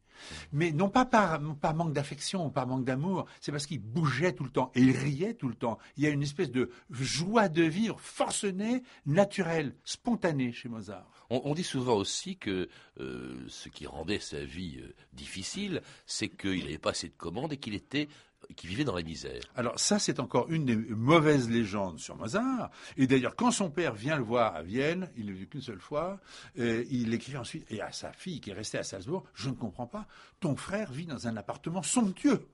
Mais 0.51 0.71
non 0.71 0.89
pas 0.89 1.05
par, 1.05 1.39
par 1.59 1.73
manque 1.73 1.93
d'affection, 1.93 2.49
par 2.49 2.67
manque 2.67 2.85
d'amour, 2.85 3.25
c'est 3.41 3.51
parce 3.51 3.65
qu'il 3.65 3.79
bougeait 3.79 4.33
tout 4.33 4.43
le 4.43 4.51
temps, 4.51 4.71
et 4.75 4.81
il 4.81 4.95
riait 4.95 5.33
tout 5.33 5.47
le 5.47 5.55
temps. 5.55 5.77
Il 5.97 6.03
y 6.03 6.07
a 6.07 6.09
une 6.09 6.21
espèce 6.21 6.51
de 6.51 6.69
joie 6.91 7.49
de 7.49 7.63
vivre 7.63 7.99
forcenée, 7.99 8.83
naturelle, 9.05 9.75
spontanée 9.83 10.51
chez 10.51 10.69
Mozart. 10.69 11.09
On, 11.29 11.55
dit 11.55 11.63
souvent 11.63 11.95
aussi 11.95 12.37
que 12.37 12.69
euh, 12.99 13.43
ce 13.47 13.69
qui 13.69 13.87
rendait 13.87 14.19
sa 14.19 14.43
vie 14.43 14.77
euh, 14.79 14.93
difficile, 15.13 15.81
c'est 16.05 16.29
qu'il 16.29 16.63
n'avait 16.63 16.77
pas 16.77 16.91
assez 16.91 17.07
de 17.07 17.13
commandes 17.13 17.53
et 17.53 17.57
qu'il 17.57 17.73
était 17.73 18.07
qui 18.55 18.67
vivait 18.67 18.83
dans 18.83 18.95
la 18.95 19.03
misère. 19.03 19.41
Alors 19.55 19.79
ça, 19.79 19.99
c'est 19.99 20.19
encore 20.19 20.51
une 20.51 20.65
des 20.65 20.75
mauvaises 20.75 21.49
légendes 21.49 21.99
sur 21.99 22.15
Mozart. 22.15 22.69
Et 22.97 23.07
d'ailleurs, 23.07 23.35
quand 23.35 23.51
son 23.51 23.69
père 23.69 23.93
vient 23.93 24.17
le 24.17 24.23
voir 24.23 24.55
à 24.55 24.63
Vienne, 24.63 25.09
il 25.15 25.27
ne 25.27 25.31
vu 25.31 25.47
qu'une 25.47 25.61
seule 25.61 25.79
fois, 25.79 26.19
euh, 26.59 26.83
il 26.89 27.13
écrit 27.13 27.37
ensuite, 27.37 27.65
et 27.71 27.81
à 27.81 27.91
sa 27.91 28.11
fille 28.11 28.41
qui 28.41 28.51
est 28.51 28.53
restée 28.53 28.77
à 28.77 28.83
Salzbourg, 28.83 29.23
je 29.33 29.49
ne 29.49 29.55
comprends 29.55 29.87
pas, 29.87 30.07
ton 30.39 30.55
frère 30.55 30.91
vit 30.91 31.05
dans 31.05 31.27
un 31.27 31.37
appartement 31.37 31.83
somptueux. 31.83 32.47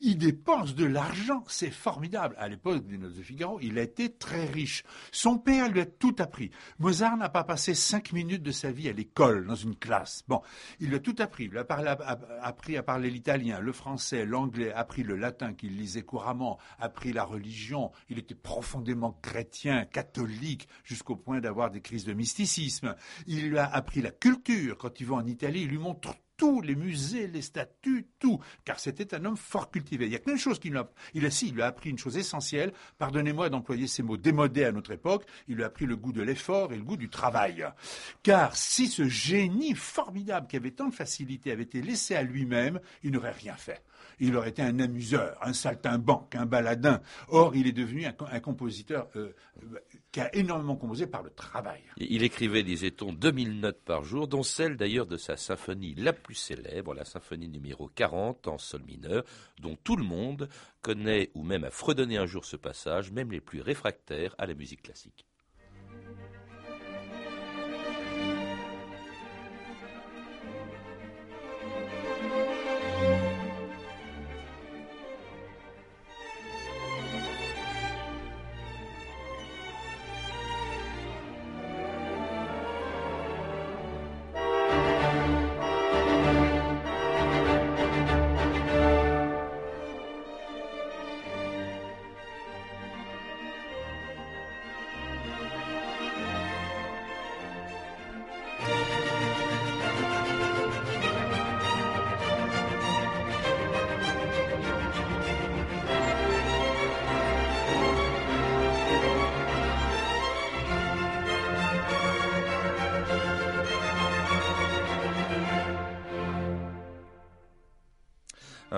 Il 0.00 0.18
dépense 0.18 0.74
de 0.74 0.84
l'argent, 0.84 1.44
c'est 1.48 1.70
formidable. 1.70 2.36
À 2.38 2.48
l'époque 2.48 2.86
des 2.86 2.98
Noces 2.98 3.16
de 3.16 3.22
Figaro, 3.22 3.58
il 3.60 3.78
a 3.78 3.82
été 3.82 4.12
très 4.12 4.46
riche. 4.46 4.84
Son 5.10 5.38
père 5.38 5.68
lui 5.70 5.80
a 5.80 5.86
tout 5.86 6.14
appris. 6.18 6.50
Mozart 6.78 7.16
n'a 7.16 7.28
pas 7.28 7.44
passé 7.44 7.74
cinq 7.74 8.12
minutes 8.12 8.42
de 8.42 8.52
sa 8.52 8.70
vie 8.70 8.88
à 8.88 8.92
l'école, 8.92 9.46
dans 9.46 9.54
une 9.54 9.76
classe. 9.76 10.22
Bon, 10.28 10.40
il 10.80 10.88
lui 10.88 10.96
a 10.96 11.00
tout 11.00 11.16
appris. 11.18 11.50
Il 11.52 11.58
a, 11.58 11.66
appris 12.42 12.76
à 12.76 12.82
parler 12.82 13.10
l'italien, 13.10 13.60
le 13.60 13.72
français, 13.72 14.24
l'anglais, 14.24 14.72
appris 14.72 15.02
le 15.02 15.16
latin 15.16 15.54
qu'il 15.54 15.76
lisait 15.76 16.02
couramment, 16.02 16.58
appris 16.78 17.12
la 17.12 17.24
religion. 17.24 17.90
Il 18.08 18.18
était 18.18 18.34
profondément 18.34 19.18
chrétien, 19.22 19.84
catholique, 19.84 20.68
jusqu'au 20.84 21.16
point 21.16 21.40
d'avoir 21.40 21.70
des 21.70 21.80
crises 21.80 22.04
de 22.04 22.12
mysticisme. 22.12 22.94
Il 23.26 23.48
lui 23.48 23.58
a 23.58 23.66
appris 23.66 24.02
la 24.02 24.10
culture. 24.10 24.78
Quand 24.78 25.00
il 25.00 25.06
va 25.06 25.16
en 25.16 25.26
Italie, 25.26 25.62
il 25.62 25.68
lui 25.68 25.78
montre 25.78 26.14
tous 26.36 26.60
les 26.60 26.74
musées, 26.74 27.26
les 27.26 27.42
statues, 27.42 28.06
tout, 28.18 28.40
car 28.64 28.78
c'était 28.78 29.14
un 29.14 29.24
homme 29.24 29.36
fort 29.36 29.70
cultivé. 29.70 30.06
Il 30.06 30.12
y 30.12 30.16
a 30.16 30.20
plein 30.20 30.34
de 30.34 30.38
choses 30.38 30.58
qu'il 30.58 30.76
a, 30.76 30.90
il 31.14 31.24
a, 31.26 31.30
si, 31.30 31.48
il 31.48 31.60
a 31.60 31.66
appris 31.66 31.90
une 31.90 31.98
chose 31.98 32.16
essentielle, 32.16 32.72
pardonnez-moi 32.98 33.48
d'employer 33.48 33.86
ces 33.86 34.02
mots 34.02 34.16
démodés 34.16 34.64
à 34.64 34.72
notre 34.72 34.92
époque, 34.92 35.24
il 35.48 35.56
lui 35.56 35.62
a 35.62 35.66
appris 35.66 35.86
le 35.86 35.96
goût 35.96 36.12
de 36.12 36.22
l'effort 36.22 36.72
et 36.72 36.76
le 36.76 36.82
goût 36.82 36.96
du 36.96 37.08
travail. 37.08 37.66
Car 38.22 38.56
si 38.56 38.88
ce 38.88 39.08
génie 39.08 39.74
formidable 39.74 40.46
qui 40.46 40.56
avait 40.56 40.70
tant 40.70 40.88
de 40.88 40.94
facilité 40.94 41.50
avait 41.50 41.62
été 41.62 41.82
laissé 41.82 42.14
à 42.14 42.22
lui-même, 42.22 42.80
il 43.02 43.12
n'aurait 43.12 43.30
rien 43.30 43.54
fait 43.54 43.82
il 44.20 44.36
aurait 44.36 44.50
été 44.50 44.62
un 44.62 44.78
amuseur, 44.78 45.36
un 45.42 45.52
saltimbanque, 45.52 46.34
un 46.34 46.46
baladin. 46.46 47.00
Or, 47.28 47.54
il 47.54 47.66
est 47.66 47.72
devenu 47.72 48.06
un, 48.06 48.40
compositeur 48.40 49.08
euh, 49.16 49.34
qui 50.12 50.20
a 50.20 50.34
énormément 50.34 50.76
composé 50.76 51.06
par 51.06 51.22
le 51.22 51.30
travail. 51.30 51.80
Il 51.98 52.22
écrivait, 52.22 52.62
disait-on, 52.62 53.12
2000 53.12 53.60
notes 53.60 53.82
par 53.84 54.04
jour, 54.04 54.28
dont 54.28 54.42
celle 54.42 54.76
d'ailleurs 54.76 55.06
de 55.06 55.16
sa 55.16 55.36
symphonie 55.36 55.94
plus 56.26 56.34
célèbre, 56.34 56.92
la 56.92 57.04
symphonie 57.04 57.48
numéro 57.48 57.86
40 57.86 58.48
en 58.48 58.58
sol 58.58 58.82
mineur, 58.82 59.22
dont 59.60 59.76
tout 59.84 59.94
le 59.94 60.02
monde 60.02 60.48
connaît 60.82 61.30
ou 61.34 61.44
même 61.44 61.62
a 61.62 61.70
fredonné 61.70 62.16
un 62.16 62.26
jour 62.26 62.44
ce 62.44 62.56
passage, 62.56 63.12
même 63.12 63.30
les 63.30 63.40
plus 63.40 63.60
réfractaires 63.60 64.34
à 64.36 64.46
la 64.46 64.54
musique 64.54 64.82
classique. 64.82 65.24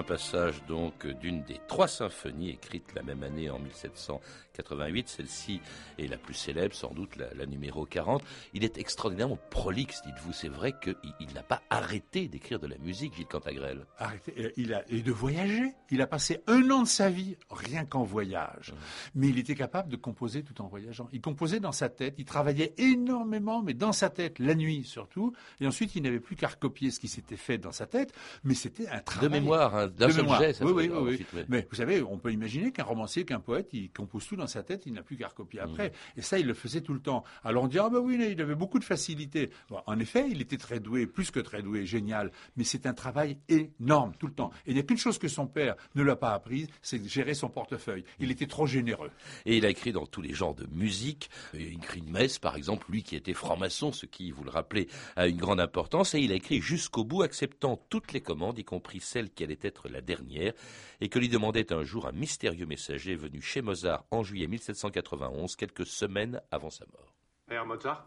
Passage 0.09 0.65
donc 0.67 1.07
d'une 1.21 1.43
des 1.43 1.61
trois 1.69 1.87
symphonies 1.87 2.49
écrites 2.49 2.95
la 2.95 3.03
même 3.03 3.23
année 3.23 3.51
en 3.51 3.59
1788. 3.59 5.07
Celle-ci 5.07 5.61
est 5.99 6.07
la 6.07 6.17
plus 6.17 6.33
célèbre, 6.33 6.75
sans 6.75 6.95
doute 6.95 7.17
la, 7.17 7.45
numéro 7.45 7.85
40. 7.85 8.23
Il 8.55 8.65
est 8.65 8.79
extraordinairement 8.79 9.39
prolixe, 9.51 10.01
dites-vous. 10.07 10.33
C'est 10.33 10.49
vrai 10.49 10.73
qu'il 10.83 11.35
n'a 11.35 11.43
pas 11.43 11.61
arrêté 11.69 12.27
d'écrire 12.27 12.59
de 12.59 12.67
la 12.67 12.79
musique, 12.79 13.15
Gilles 13.17 13.27
Cantagrel. 13.27 13.85
Arrêté, 13.99 14.33
euh, 14.39 14.51
il 14.57 14.73
a, 14.73 14.83
et 14.89 15.03
de 15.03 15.13
voyager. 15.13 15.75
Il 15.91 16.01
a 16.01 16.07
passé 16.07 16.43
un 16.47 16.71
an 16.71 16.85
de 16.85 16.89
sa 16.89 17.11
vie 17.11 17.37
rien 17.51 17.85
qu'en 17.85 18.03
voyage. 18.03 18.73
Mais 19.15 19.29
il 19.29 19.39
était 19.39 19.55
capable 19.55 19.91
de 19.91 19.97
composer 19.97 20.43
tout 20.43 20.59
en 20.63 20.69
voyageant. 20.69 21.09
Il 21.13 21.21
composait 21.21 21.61
dans 21.61 21.73
sa 21.73 21.91
tête, 21.91 22.15
il 22.17 22.25
travaillait 22.25 22.73
énormément, 22.79 23.63
mais 23.63 23.75
dans 23.75 23.93
sa 23.93 24.09
tête, 24.09 24.39
la 24.39 24.55
nuit 24.55 24.85
surtout. 24.85 25.35
Et 25.61 25.67
ensuite, 25.67 25.95
il 25.97 26.03
n'avait 26.03 26.21
plus 26.21 26.35
qu'à 26.35 26.49
recopier 26.49 26.91
ce 26.91 26.99
qui 26.99 27.09
s'était 27.09 27.37
fait 27.37 27.59
dans 27.59 27.73
sa 27.73 27.87
tête, 27.87 28.15
mais 28.43 28.55
c'était 28.55 28.89
un 28.89 29.01
travail. 29.01 29.29
De 29.29 29.35
mémoire, 29.35 29.77
hein, 29.77 29.89
d'un 29.99 30.11
seul 30.11 30.23
mémoire. 30.23 30.41
jet. 30.41 30.53
ça 30.53 30.65
oui, 30.65 30.89
oui, 30.93 31.19
oui. 31.35 31.45
Mais 31.49 31.67
vous 31.71 31.77
savez, 31.77 32.03
on 32.03 32.19
peut 32.19 32.33
imaginer 32.33 32.73
qu'un 32.73 32.85
romancier, 32.85 33.25
qu'un 33.25 33.41
poète, 33.41 33.69
il 33.73 33.91
compose 33.91 34.27
tout 34.27 34.37
dans 34.37 34.47
sa 34.47 34.63
tête, 34.63 34.85
il 34.87 34.93
n'a 34.93 35.03
plus 35.03 35.17
qu'à 35.17 35.29
recopier 35.29 35.61
Mm. 35.61 35.65
après. 35.65 35.93
Et 36.17 36.23
ça, 36.23 36.39
il 36.39 36.47
le 36.47 36.55
faisait 36.55 36.81
tout 36.81 36.95
le 36.95 37.01
temps. 37.01 37.25
Alors 37.45 37.65
on 37.65 37.67
dit, 37.69 37.79
ah 37.79 37.89
ben 37.91 37.99
oui, 37.99 38.19
il 38.31 38.41
avait 38.41 38.55
beaucoup 38.55 38.79
de 38.79 38.85
facilité. 38.85 39.51
Bon, 39.69 39.81
en 39.87 39.99
effet, 39.99 40.27
il 40.31 40.41
était 40.41 40.57
très 40.57 40.81
doué, 40.81 41.07
plus 41.07 41.31
que 41.31 41.41
très 41.41 41.63
doué, 41.63 41.87
génial. 41.87 42.31
Mais 42.57 42.65
c'est 42.65 42.87
un 42.87 42.95
travail 42.95 43.39
énorme, 43.49 44.13
tout 44.19 44.27
le 44.27 44.33
temps. 44.35 44.51
Et 44.67 44.71
il 44.71 44.75
n'y 44.75 44.81
a 44.81 44.83
qu'une 44.83 44.99
chose 44.99 45.19
que 45.19 45.29
son 45.29 45.47
père 45.47 45.75
ne 45.95 46.03
l'a 46.03 46.17
pas 46.17 46.33
apprise, 46.33 46.69
c'est 46.83 46.99
de 46.99 47.09
gérer 47.09 47.35
son 47.35 47.49
portefeuille. 47.49 48.05
Il 48.21 48.31
était 48.31 48.47
trop 48.47 48.67
généreux. 48.67 49.11
Et 49.47 49.57
il 49.59 49.67
a 49.67 49.71
écrit 49.71 49.93
dans 49.93 50.07
tous 50.07 50.23
les 50.23 50.33
genres 50.35 50.55
de 50.55 50.67
musique. 50.73 51.31
Il 51.55 51.75
écrit 51.75 52.01
une 52.01 52.11
messe, 52.11 52.39
par 52.39 52.57
exemple, 52.57 52.87
lui 52.91 53.03
qui 53.03 53.17
était 53.17 53.35
franc-maçon, 53.35 53.93
ce 53.93 54.07
qui, 54.07 54.31
vous 54.31 54.45
le 54.45 54.51
rappelez, 54.51 54.89
a 55.17 55.27
une 55.27 55.37
grande 55.39 55.61
importance. 55.61 56.15
Et 56.15 56.21
il 56.21 56.33
a 56.33 56.35
écrit 56.35 56.61
jusqu'au 56.61 57.05
bout, 57.05 57.23
acceptant 57.23 57.81
toutes 57.89 58.13
les 58.13 58.21
commandes, 58.21 58.59
y 58.59 58.65
compris 58.65 59.01
celle 59.01 59.31
qui 59.31 59.45
allait 59.45 59.59
être 59.63 59.88
la 59.89 60.01
dernière, 60.01 60.53
et 61.01 61.09
que 61.09 61.19
lui 61.19 61.29
demandait 61.29 61.73
un 61.73 61.83
jour 61.83 62.07
un 62.07 62.13
mystérieux 62.13 62.67
messager 62.67 63.15
venu 63.15 63.41
chez 63.41 63.63
Mozart 63.63 64.05
en 64.11 64.23
juillet 64.23 64.47
1791, 64.47 65.57
quelques 65.57 65.87
semaines 65.87 66.41
avant 66.51 66.71
sa 66.71 66.85
mort. 66.87 67.15
Herr 67.51 67.67
Mozart, 67.67 68.07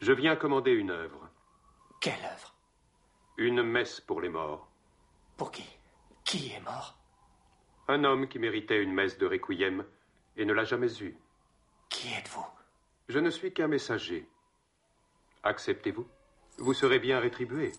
je 0.00 0.12
viens 0.12 0.36
commander 0.36 0.72
une 0.72 0.90
œuvre. 0.90 1.30
Quelle 2.00 2.24
œuvre? 2.24 2.54
Une 3.38 3.62
messe 3.62 4.00
pour 4.00 4.20
les 4.20 4.28
morts. 4.28 4.68
Pour 5.36 5.50
qui? 5.50 5.64
Qui 6.24 6.52
est 6.52 6.60
mort? 6.60 6.98
Un 7.88 8.04
homme 8.04 8.28
qui 8.28 8.38
méritait 8.38 8.82
une 8.82 8.92
messe 8.92 9.16
de 9.18 9.26
requiem 9.26 9.84
et 10.36 10.44
ne 10.44 10.52
l'a 10.52 10.64
jamais 10.64 11.02
eue. 11.02 11.16
Qui 11.88 12.08
êtes-vous? 12.14 12.46
Je 13.08 13.18
ne 13.18 13.30
suis 13.30 13.52
qu'un 13.52 13.68
messager. 13.68 14.28
Acceptez-vous? 15.42 16.06
Vous 16.58 16.74
serez 16.74 16.98
bien 16.98 17.20
rétribué. 17.20 17.72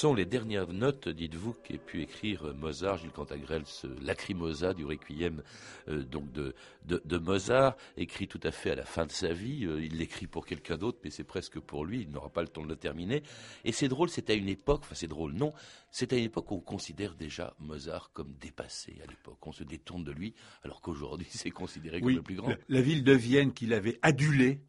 Sont 0.00 0.14
les 0.14 0.24
dernières 0.24 0.72
notes, 0.72 1.10
dites-vous, 1.10 1.52
qu'ait 1.52 1.76
pu 1.76 2.00
écrire 2.00 2.54
Mozart, 2.54 2.96
Gilles 2.96 3.10
Cantagrel, 3.10 3.66
ce 3.66 3.86
Lacrimosa 4.02 4.72
du 4.72 4.86
Requiem 4.86 5.42
euh, 5.88 6.02
donc 6.04 6.32
de, 6.32 6.54
de, 6.86 7.02
de, 7.04 7.18
Mozart, 7.18 7.76
écrit 7.98 8.26
tout 8.26 8.40
à 8.42 8.50
fait 8.50 8.70
à 8.70 8.76
la 8.76 8.86
fin 8.86 9.04
de 9.04 9.10
sa 9.10 9.34
vie. 9.34 9.66
Euh, 9.66 9.84
il 9.84 9.98
l'écrit 9.98 10.26
pour 10.26 10.46
quelqu'un 10.46 10.78
d'autre, 10.78 10.98
mais 11.04 11.10
c'est 11.10 11.24
presque 11.24 11.60
pour 11.60 11.84
lui. 11.84 12.00
Il 12.00 12.10
n'aura 12.12 12.30
pas 12.30 12.40
le 12.40 12.48
temps 12.48 12.62
de 12.62 12.68
le 12.68 12.76
terminer. 12.76 13.22
Et 13.66 13.72
c'est 13.72 13.88
drôle, 13.88 14.08
c'est 14.08 14.30
à 14.30 14.32
une 14.32 14.48
époque, 14.48 14.80
enfin 14.84 14.94
c'est 14.94 15.06
drôle, 15.06 15.34
non, 15.34 15.52
c'est 15.90 16.14
à 16.14 16.16
une 16.16 16.24
époque 16.24 16.50
où 16.50 16.54
on 16.54 16.60
considère 16.60 17.14
déjà 17.14 17.54
Mozart 17.58 18.10
comme 18.14 18.32
dépassé 18.40 18.96
à 19.04 19.06
l'époque. 19.06 19.46
On 19.46 19.52
se 19.52 19.64
détourne 19.64 20.02
de 20.02 20.12
lui, 20.12 20.32
alors 20.64 20.80
qu'aujourd'hui 20.80 21.26
c'est 21.30 21.50
considéré 21.50 22.00
comme 22.00 22.14
le 22.14 22.22
plus 22.22 22.36
grand. 22.36 22.48
La, 22.48 22.56
la 22.70 22.80
ville 22.80 23.04
de 23.04 23.12
Vienne 23.12 23.52
qu'il 23.52 23.74
avait 23.74 23.98
adulé, 24.00 24.62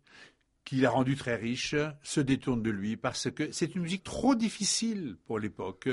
qu'il 0.63 0.86
a 0.86 0.89
rendu 0.89 1.15
très 1.15 1.36
riche, 1.36 1.76
se 2.04 2.21
détourne 2.21 2.62
de 2.62 2.69
lui 2.69 2.95
parce 2.97 3.32
que 3.32 3.52
c'est 3.52 3.76
une 3.76 3.82
musique 3.82 4.04
trop 4.04 4.36
difficile 4.36 5.17
pour 5.26 5.39
l'époque. 5.39 5.89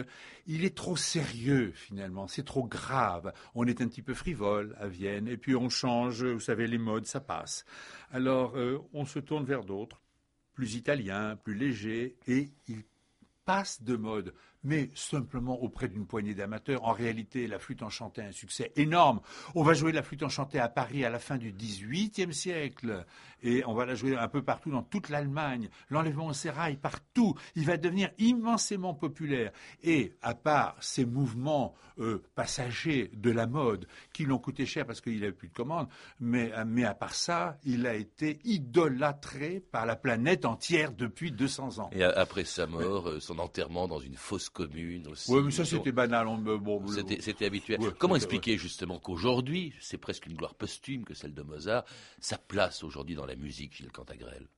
Il 0.47 0.65
est 0.65 0.77
trop 0.77 0.97
sérieux 0.97 1.73
finalement, 1.75 2.29
c'est 2.29 2.45
trop 2.45 2.65
grave. 2.65 3.33
On 3.55 3.67
est 3.67 3.81
un 3.81 3.89
petit 3.89 4.03
peu 4.03 4.15
frivole 4.15 4.77
à 4.79 4.87
Vienne 4.87 5.29
et 5.29 5.37
puis 5.37 5.57
on 5.57 5.69
change, 5.69 6.25
vous 6.25 6.41
savez, 6.41 6.67
les 6.67 6.79
modes, 6.79 7.07
ça 7.07 7.21
passe. 7.21 7.65
Alors 8.11 8.57
euh, 8.57 8.79
on 8.93 9.05
se 9.05 9.19
tourne 9.19 9.45
vers 9.45 9.65
d'autres, 9.65 10.03
plus 10.53 10.75
italiens, 10.75 11.37
plus 11.37 11.55
légers 11.55 12.17
et 12.27 12.51
il 12.69 12.85
passe 13.45 13.83
de 13.83 13.97
mode 13.97 14.35
mais 14.65 14.91
simplement 14.95 15.61
auprès 15.63 15.89
d'une 15.89 16.07
poignée 16.07 16.35
d'amateurs. 16.35 16.85
En 16.85 16.93
réalité, 16.93 17.47
la 17.47 17.59
flûte 17.59 17.83
enchantée 17.83 18.23
a 18.23 18.27
un 18.27 18.33
succès 18.33 18.73
énorme. 18.77 19.21
On 19.55 19.63
va 19.63 19.75
jouer 19.75 19.93
la 19.93 20.03
flûte 20.03 20.23
enchantée 20.23 20.59
à 20.59 20.69
Paris 20.69 21.05
à 21.05 21.11
la 21.11 21.19
fin 21.19 21.37
du 21.37 21.53
XVIIIe 21.53 22.35
siècle, 22.35 23.05
et 23.43 23.65
on 23.67 23.75
va 23.75 23.87
la 23.87 23.95
jouer 23.95 24.17
un 24.17 24.29
peu 24.29 24.43
partout 24.43 24.71
dans 24.71 24.83
toute 24.83 25.09
l'Allemagne. 25.09 25.69
L'enlèvement 25.91 26.27
au 26.27 26.33
sérail 26.33 26.77
partout. 26.77 27.35
Il 27.55 27.67
va 27.67 27.77
devenir 27.77 28.11
immensément 28.19 28.95
populaire. 28.95 29.53
Et 29.83 30.17
à 30.23 30.35
part 30.35 30.77
ces 30.81 31.05
mouvements 31.05 31.75
euh, 32.01 32.23
passagers 32.35 33.11
de 33.13 33.31
la 33.31 33.47
mode 33.47 33.87
qui 34.13 34.25
l'ont 34.25 34.39
coûté 34.39 34.67
cher 34.67 34.87
parce 34.87 35.01
qu'il 35.01 35.21
n'avait 35.21 35.33
plus 35.33 35.49
de 35.49 35.53
commandes, 35.53 35.89
mais, 36.21 36.53
à 36.53 36.95
part 36.95 37.15
ça, 37.15 37.59
il 37.65 37.87
a 37.87 37.95
été 37.95 38.39
idolâtré 38.45 39.61
par 39.61 39.87
la 39.87 39.97
planète 39.97 40.45
entière 40.45 40.93
depuis 40.93 41.33
200 41.33 41.79
ans. 41.81 41.91
Et 41.93 42.03
après 42.03 42.45
sa 42.45 42.67
mort, 42.67 43.09
euh, 43.09 43.21
son 43.21 43.39
enterrement 43.39 43.89
dans 43.89 43.99
une 43.99 44.15
fosse 44.15 44.48
aussi. 45.11 45.31
Oui, 45.31 45.43
mais 45.45 45.51
ça 45.51 45.65
c'était 45.65 45.93
banal. 45.93 46.27
Bon, 46.27 46.83
c'était 47.21 47.47
habituel. 47.47 47.81
Ouais, 47.81 47.91
Comment 47.99 48.15
ouais, 48.15 48.19
expliquer 48.19 48.57
justement 48.59 48.99
qu'aujourd'hui, 48.99 49.73
c'est 49.81 49.99
presque 49.99 50.27
une 50.27 50.35
gloire 50.35 50.55
posthume 50.55 51.05
que 51.05 51.15
celle 51.15 51.35
de 51.35 51.43
Mozart, 51.43 51.85
sa 52.21 52.39
place 52.39 52.83
aujourd'hui 52.83 53.15
dans 53.15 53.27
la 53.27 53.37
musique, 53.37 53.77
Gilles 53.77 53.93
Cantagrel? 53.93 54.49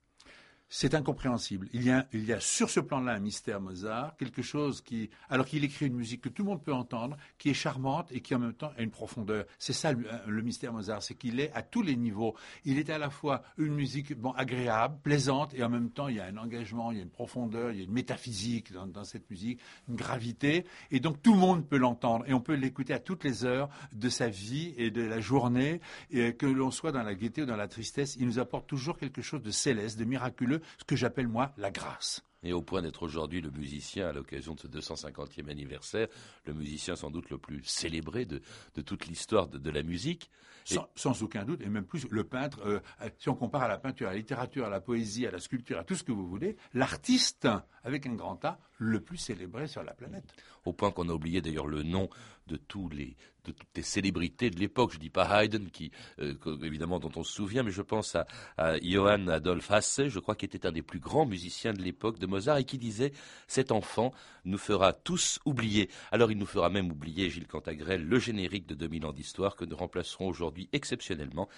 C'est 0.73 0.95
incompréhensible. 0.95 1.69
Il 1.73 1.83
y, 1.83 1.91
a, 1.91 2.41
sur 2.41 2.71
ce 2.71 2.79
plan-là 2.79 3.15
un 3.15 3.19
mystère 3.19 3.61
Mozart, 3.61 4.17
quelque 4.17 4.41
chose 4.41 4.81
qui, 4.81 5.11
alors 5.29 5.45
qu'il 5.45 5.65
écrit 5.65 5.87
une 5.87 5.97
musique 5.97 6.21
que 6.21 6.29
tout 6.29 6.45
le 6.45 6.51
monde 6.51 6.63
peut 6.63 6.73
entendre, 6.73 7.17
qui 7.39 7.51
est 7.51 7.55
charmante 7.55 8.11
et 8.13 8.21
qui 8.21 8.37
en 8.37 8.39
même 8.39 8.55
temps 8.55 8.71
a 8.79 8.83
une 8.83 8.93
profondeur. 8.93 9.47
C'est 9.59 9.73
ça 9.73 9.93
le, 9.93 10.07
le 10.29 10.43
mystère 10.43 10.73
Mozart, 10.73 11.03
c'est 11.03 11.17
qu'il 11.17 11.41
est 11.41 11.53
à 11.55 11.63
tous 11.63 11.83
les 11.83 11.97
niveaux. 11.97 12.37
Il 12.65 12.79
est 12.79 12.89
à 12.89 12.99
la 12.99 13.11
fois 13.11 13.43
une 13.59 13.75
musique 13.75 14.17
bon 14.17 14.31
agréable, 14.31 14.97
plaisante, 15.03 15.53
et 15.55 15.65
en 15.65 15.69
même 15.69 15.91
temps 15.91 16.07
il 16.07 16.17
y 16.17 16.21
a 16.21 16.27
un 16.27 16.37
engagement, 16.37 16.93
il 16.93 16.99
y 16.99 17.01
a 17.01 17.03
une 17.03 17.11
profondeur, 17.11 17.73
il 17.73 17.79
y 17.79 17.81
a 17.81 17.85
une 17.85 17.93
métaphysique 17.93 18.73
dans, 18.73 19.05
cette 19.05 19.29
musique, 19.29 19.61
une 19.89 19.97
gravité, 19.97 20.65
et 20.93 21.01
donc 21.01 21.21
tout 21.21 21.33
le 21.33 21.41
monde 21.41 21.67
peut 21.67 21.79
l'entendre 21.79 22.25
et 22.29 22.33
on 22.33 22.41
peut 22.41 22.55
l'écouter 22.55 22.95
à 22.95 23.01
toutes 23.01 23.25
les 23.25 23.45
heures 23.45 23.71
de 23.93 24.09
sa 24.09 24.29
vie 24.29 24.73
et 24.77 24.93
de 24.93 25.03
la 25.03 25.19
journée, 25.19 25.81
que 26.13 26.47
l'on 26.47 26.71
soit 26.71 26.93
dans 26.93 27.03
la 27.03 27.17
gaieté 27.17 27.43
ou 27.43 27.47
dans 27.47 27.57
la 27.57 27.67
tristesse, 27.67 28.15
il 28.15 28.27
nous 28.27 28.39
apporte 28.39 28.69
toujours 28.69 28.97
quelque 28.99 29.21
chose 29.21 29.43
de 29.43 29.51
céleste, 29.51 29.99
de 29.99 30.05
miraculeux 30.05 30.60
ce 30.79 30.85
que 30.85 30.97
j'appelle 30.97 31.29
moi 31.29 31.53
la 31.57 31.71
grâce. 31.71 32.23
Et 32.43 32.53
au 32.53 32.63
point 32.63 32.81
d'être 32.83 33.03
aujourd'hui 33.03 33.41
le 33.41 33.51
musicien, 33.51 34.09
à 34.09 34.13
l'occasion 34.13 34.55
de 34.55 34.61
ce 34.61 34.67
250e 34.67 35.51
anniversaire, 35.51 36.09
le 36.47 36.55
musicien 36.55 36.97
sans 36.97 37.11
doute 37.11 37.29
le 37.31 37.39
plus 37.39 37.63
célébré 37.65 38.25
de, 38.25 38.41
de 38.75 38.81
toute 38.81 39.07
l'histoire 39.07 39.47
de, 39.49 39.59
de, 39.59 39.71
la 39.71 39.83
musique. 39.83 40.31
Sans, 40.65 40.89
sans, 40.95 41.23
aucun 41.23 41.45
doute, 41.45 41.61
et 41.63 41.69
même 41.69 41.85
plus 41.85 42.07
le 42.11 42.23
peintre, 42.23 42.61
euh, 42.65 42.81
si 43.19 43.29
on 43.29 43.35
compare 43.35 43.63
à 43.63 43.69
la 43.69 43.79
peinture, 43.79 44.09
à 44.09 44.13
la 44.13 44.19
littérature, 44.19 44.67
à 44.67 44.69
la 44.69 44.81
poésie, 44.81 45.27
à 45.27 45.31
la 45.31 45.41
sculpture, 45.41 45.79
à 45.79 45.85
tout 45.85 45.95
ce 45.95 46.05
que 46.05 46.13
vous 46.13 46.29
voulez, 46.29 46.57
l'artiste, 46.75 47.49
avec 47.83 48.07
un 48.07 48.15
grand 48.15 48.45
A, 48.45 48.59
le 48.79 49.01
plus 49.01 49.17
célébré 49.17 49.67
sur 49.67 49.83
la 49.83 49.95
planète. 49.95 50.33
Au 50.65 50.73
point 50.73 50.91
qu'on 50.91 51.09
a 51.09 51.13
oublié 51.13 51.41
d'ailleurs 51.41 51.67
le 51.67 51.83
nom 51.83 52.09
de 52.47 52.57
tous 52.57 52.89
les 52.91 53.17
de 53.45 53.53
toutes 53.53 53.69
les 53.77 53.83
célébrités 53.83 54.51
de 54.51 54.59
l'époque. 54.59 54.93
Je 54.93 54.99
dis 54.99 55.11
pas 55.11 55.43
Haydn, 55.43 55.69
qui 55.69 55.91
euh, 56.21 56.35
évidemment 56.63 56.99
dont 56.99 57.13
on 57.17 57.23
se 57.23 57.33
souvient, 57.33 57.63
mais 57.63 57.71
je 57.71 57.83
pense 57.83 58.15
à, 58.15 58.27
à 58.57 58.79
Johann 58.81 59.29
Adolf 59.29 59.71
Hasse, 59.71 60.09
je 60.09 60.19
crois 60.19 60.35
qu'il 60.35 60.47
était 60.47 60.67
un 60.67 60.73
des 60.73 60.83
plus 60.83 61.01
grands 61.01 61.27
musiciens 61.27 61.73
de 61.73 61.83
l'époque 61.83 62.19
de 62.19 62.27
Mozart 62.27 62.59
et 62.59 62.65
qui 62.65 62.79
disait 62.79 63.13
cet 63.47 63.73
enfant 63.73 64.13
nous 64.45 64.59
fera 64.59 64.93
tous 64.93 65.39
oublier. 65.45 65.91
Alors 66.13 66.31
il 66.31 66.39
nous 66.39 66.47
fera 66.47 66.71
même 66.71 66.91
oublier 66.91 67.31
Gilles 67.31 67.47
Cantagrel, 67.47 68.05
le 68.05 68.19
générique 68.19 68.67
de 68.67 68.75
2000 68.75 69.07
ans 69.07 69.13
d'histoire 69.13 69.57
que 69.57 69.65
nous 69.65 69.77
remplacerons 69.77 70.29
aujourd'hui 70.29 70.69
exceptionnellement 70.73 71.49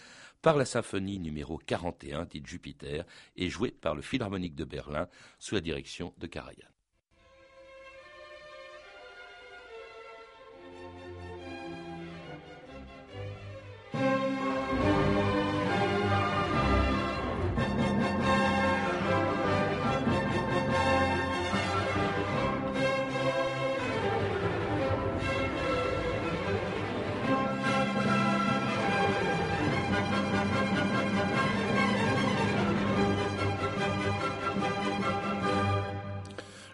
par 0.42 0.56
la 0.56 0.64
symphonie 0.64 1.18
numéro 1.18 1.56
41 1.56 2.24
dite 2.24 2.46
Jupiter 2.46 3.04
et 3.36 3.48
jouée 3.48 3.70
par 3.70 3.94
le 3.94 4.02
Philharmonique 4.02 4.56
de 4.56 4.64
Berlin 4.64 5.08
sous 5.38 5.54
la 5.54 5.60
direction 5.60 6.12
de 6.18 6.26
Karajan. 6.26 6.71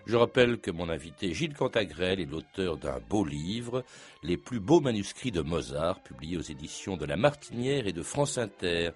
Je 0.09 0.17
rappelle 0.17 0.59
que 0.59 0.71
mon 0.71 0.89
invité 0.89 1.35
Gilles 1.35 1.53
Cantagrel 1.53 2.19
est 2.19 2.25
l'auteur 2.25 2.79
d'un 2.79 2.99
beau 3.11 3.27
livre, 3.27 3.85
Les 4.23 4.39
plus 4.39 4.59
beaux 4.59 4.81
manuscrits 4.81 5.31
de 5.31 5.43
Mozart, 5.43 6.03
publié 6.03 6.39
aux 6.39 6.43
éditions 6.43 6.97
de 6.97 7.05
La 7.05 7.19
Martinière 7.19 7.87
et 7.87 7.93
de 7.93 8.03
France 8.03 8.39
Inter. 8.39 8.93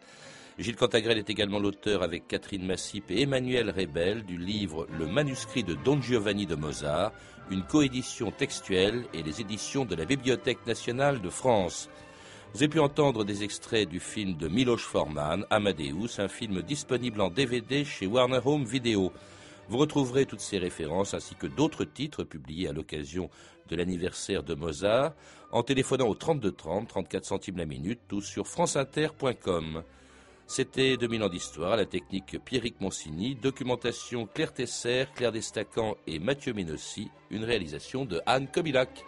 Gilles 0.58 0.76
Cantagrel 0.76 1.18
est 1.18 1.28
également 1.28 1.58
l'auteur 1.58 2.02
avec 2.02 2.28
Catherine 2.28 2.64
Massip 2.64 3.10
et 3.10 3.20
Emmanuel 3.20 3.68
Rebel 3.68 4.24
du 4.24 4.38
livre 4.38 4.86
Le 4.98 5.06
manuscrit 5.06 5.64
de 5.64 5.74
Don 5.74 6.00
Giovanni 6.00 6.46
de 6.46 6.54
Mozart, 6.54 7.12
une 7.50 7.64
coédition 7.64 8.30
textuelle 8.30 9.04
et 9.12 9.22
les 9.22 9.42
éditions 9.42 9.84
de 9.84 9.94
la 9.94 10.06
Bibliothèque 10.06 10.66
nationale 10.66 11.20
de 11.20 11.28
France. 11.28 11.90
Vous 12.54 12.62
avez 12.62 12.68
pu 12.68 12.80
entendre 12.80 13.24
des 13.24 13.44
extraits 13.44 13.86
du 13.86 14.00
film 14.00 14.38
de 14.38 14.48
Miloš 14.48 14.84
Forman, 14.84 15.44
Amadeus, 15.50 16.18
un 16.20 16.28
film 16.28 16.62
disponible 16.62 17.20
en 17.20 17.28
DVD 17.28 17.84
chez 17.84 18.06
Warner 18.06 18.40
Home 18.46 18.64
Video. 18.64 19.12
Vous 19.68 19.78
retrouverez 19.78 20.26
toutes 20.26 20.40
ces 20.40 20.58
références 20.58 21.14
ainsi 21.14 21.34
que 21.34 21.46
d'autres 21.46 21.84
titres 21.84 22.24
publiés 22.24 22.68
à 22.68 22.72
l'occasion 22.72 23.30
de 23.68 23.76
l'anniversaire 23.76 24.42
de 24.42 24.54
Mozart 24.54 25.12
en 25.50 25.62
téléphonant 25.62 26.08
au 26.08 26.14
32 26.14 26.52
30, 26.52 26.88
34 26.88 27.24
centimes 27.24 27.58
la 27.58 27.66
minute 27.66 28.00
ou 28.12 28.20
sur 28.20 28.46
franceinter.com. 28.46 29.82
C'était 30.46 30.96
2000 30.96 31.22
ans 31.22 31.28
d'histoire, 31.28 31.76
la 31.76 31.86
technique 31.86 32.38
Pierrick 32.44 32.80
Monsigny, 32.80 33.36
documentation 33.36 34.26
Claire 34.26 34.52
Tesser, 34.52 35.06
Claire 35.14 35.32
Destacan 35.32 35.96
et 36.06 36.18
Mathieu 36.18 36.52
Ménossi, 36.52 37.10
une 37.30 37.44
réalisation 37.44 38.04
de 38.04 38.20
Anne 38.26 38.48
Kobilac. 38.48 39.04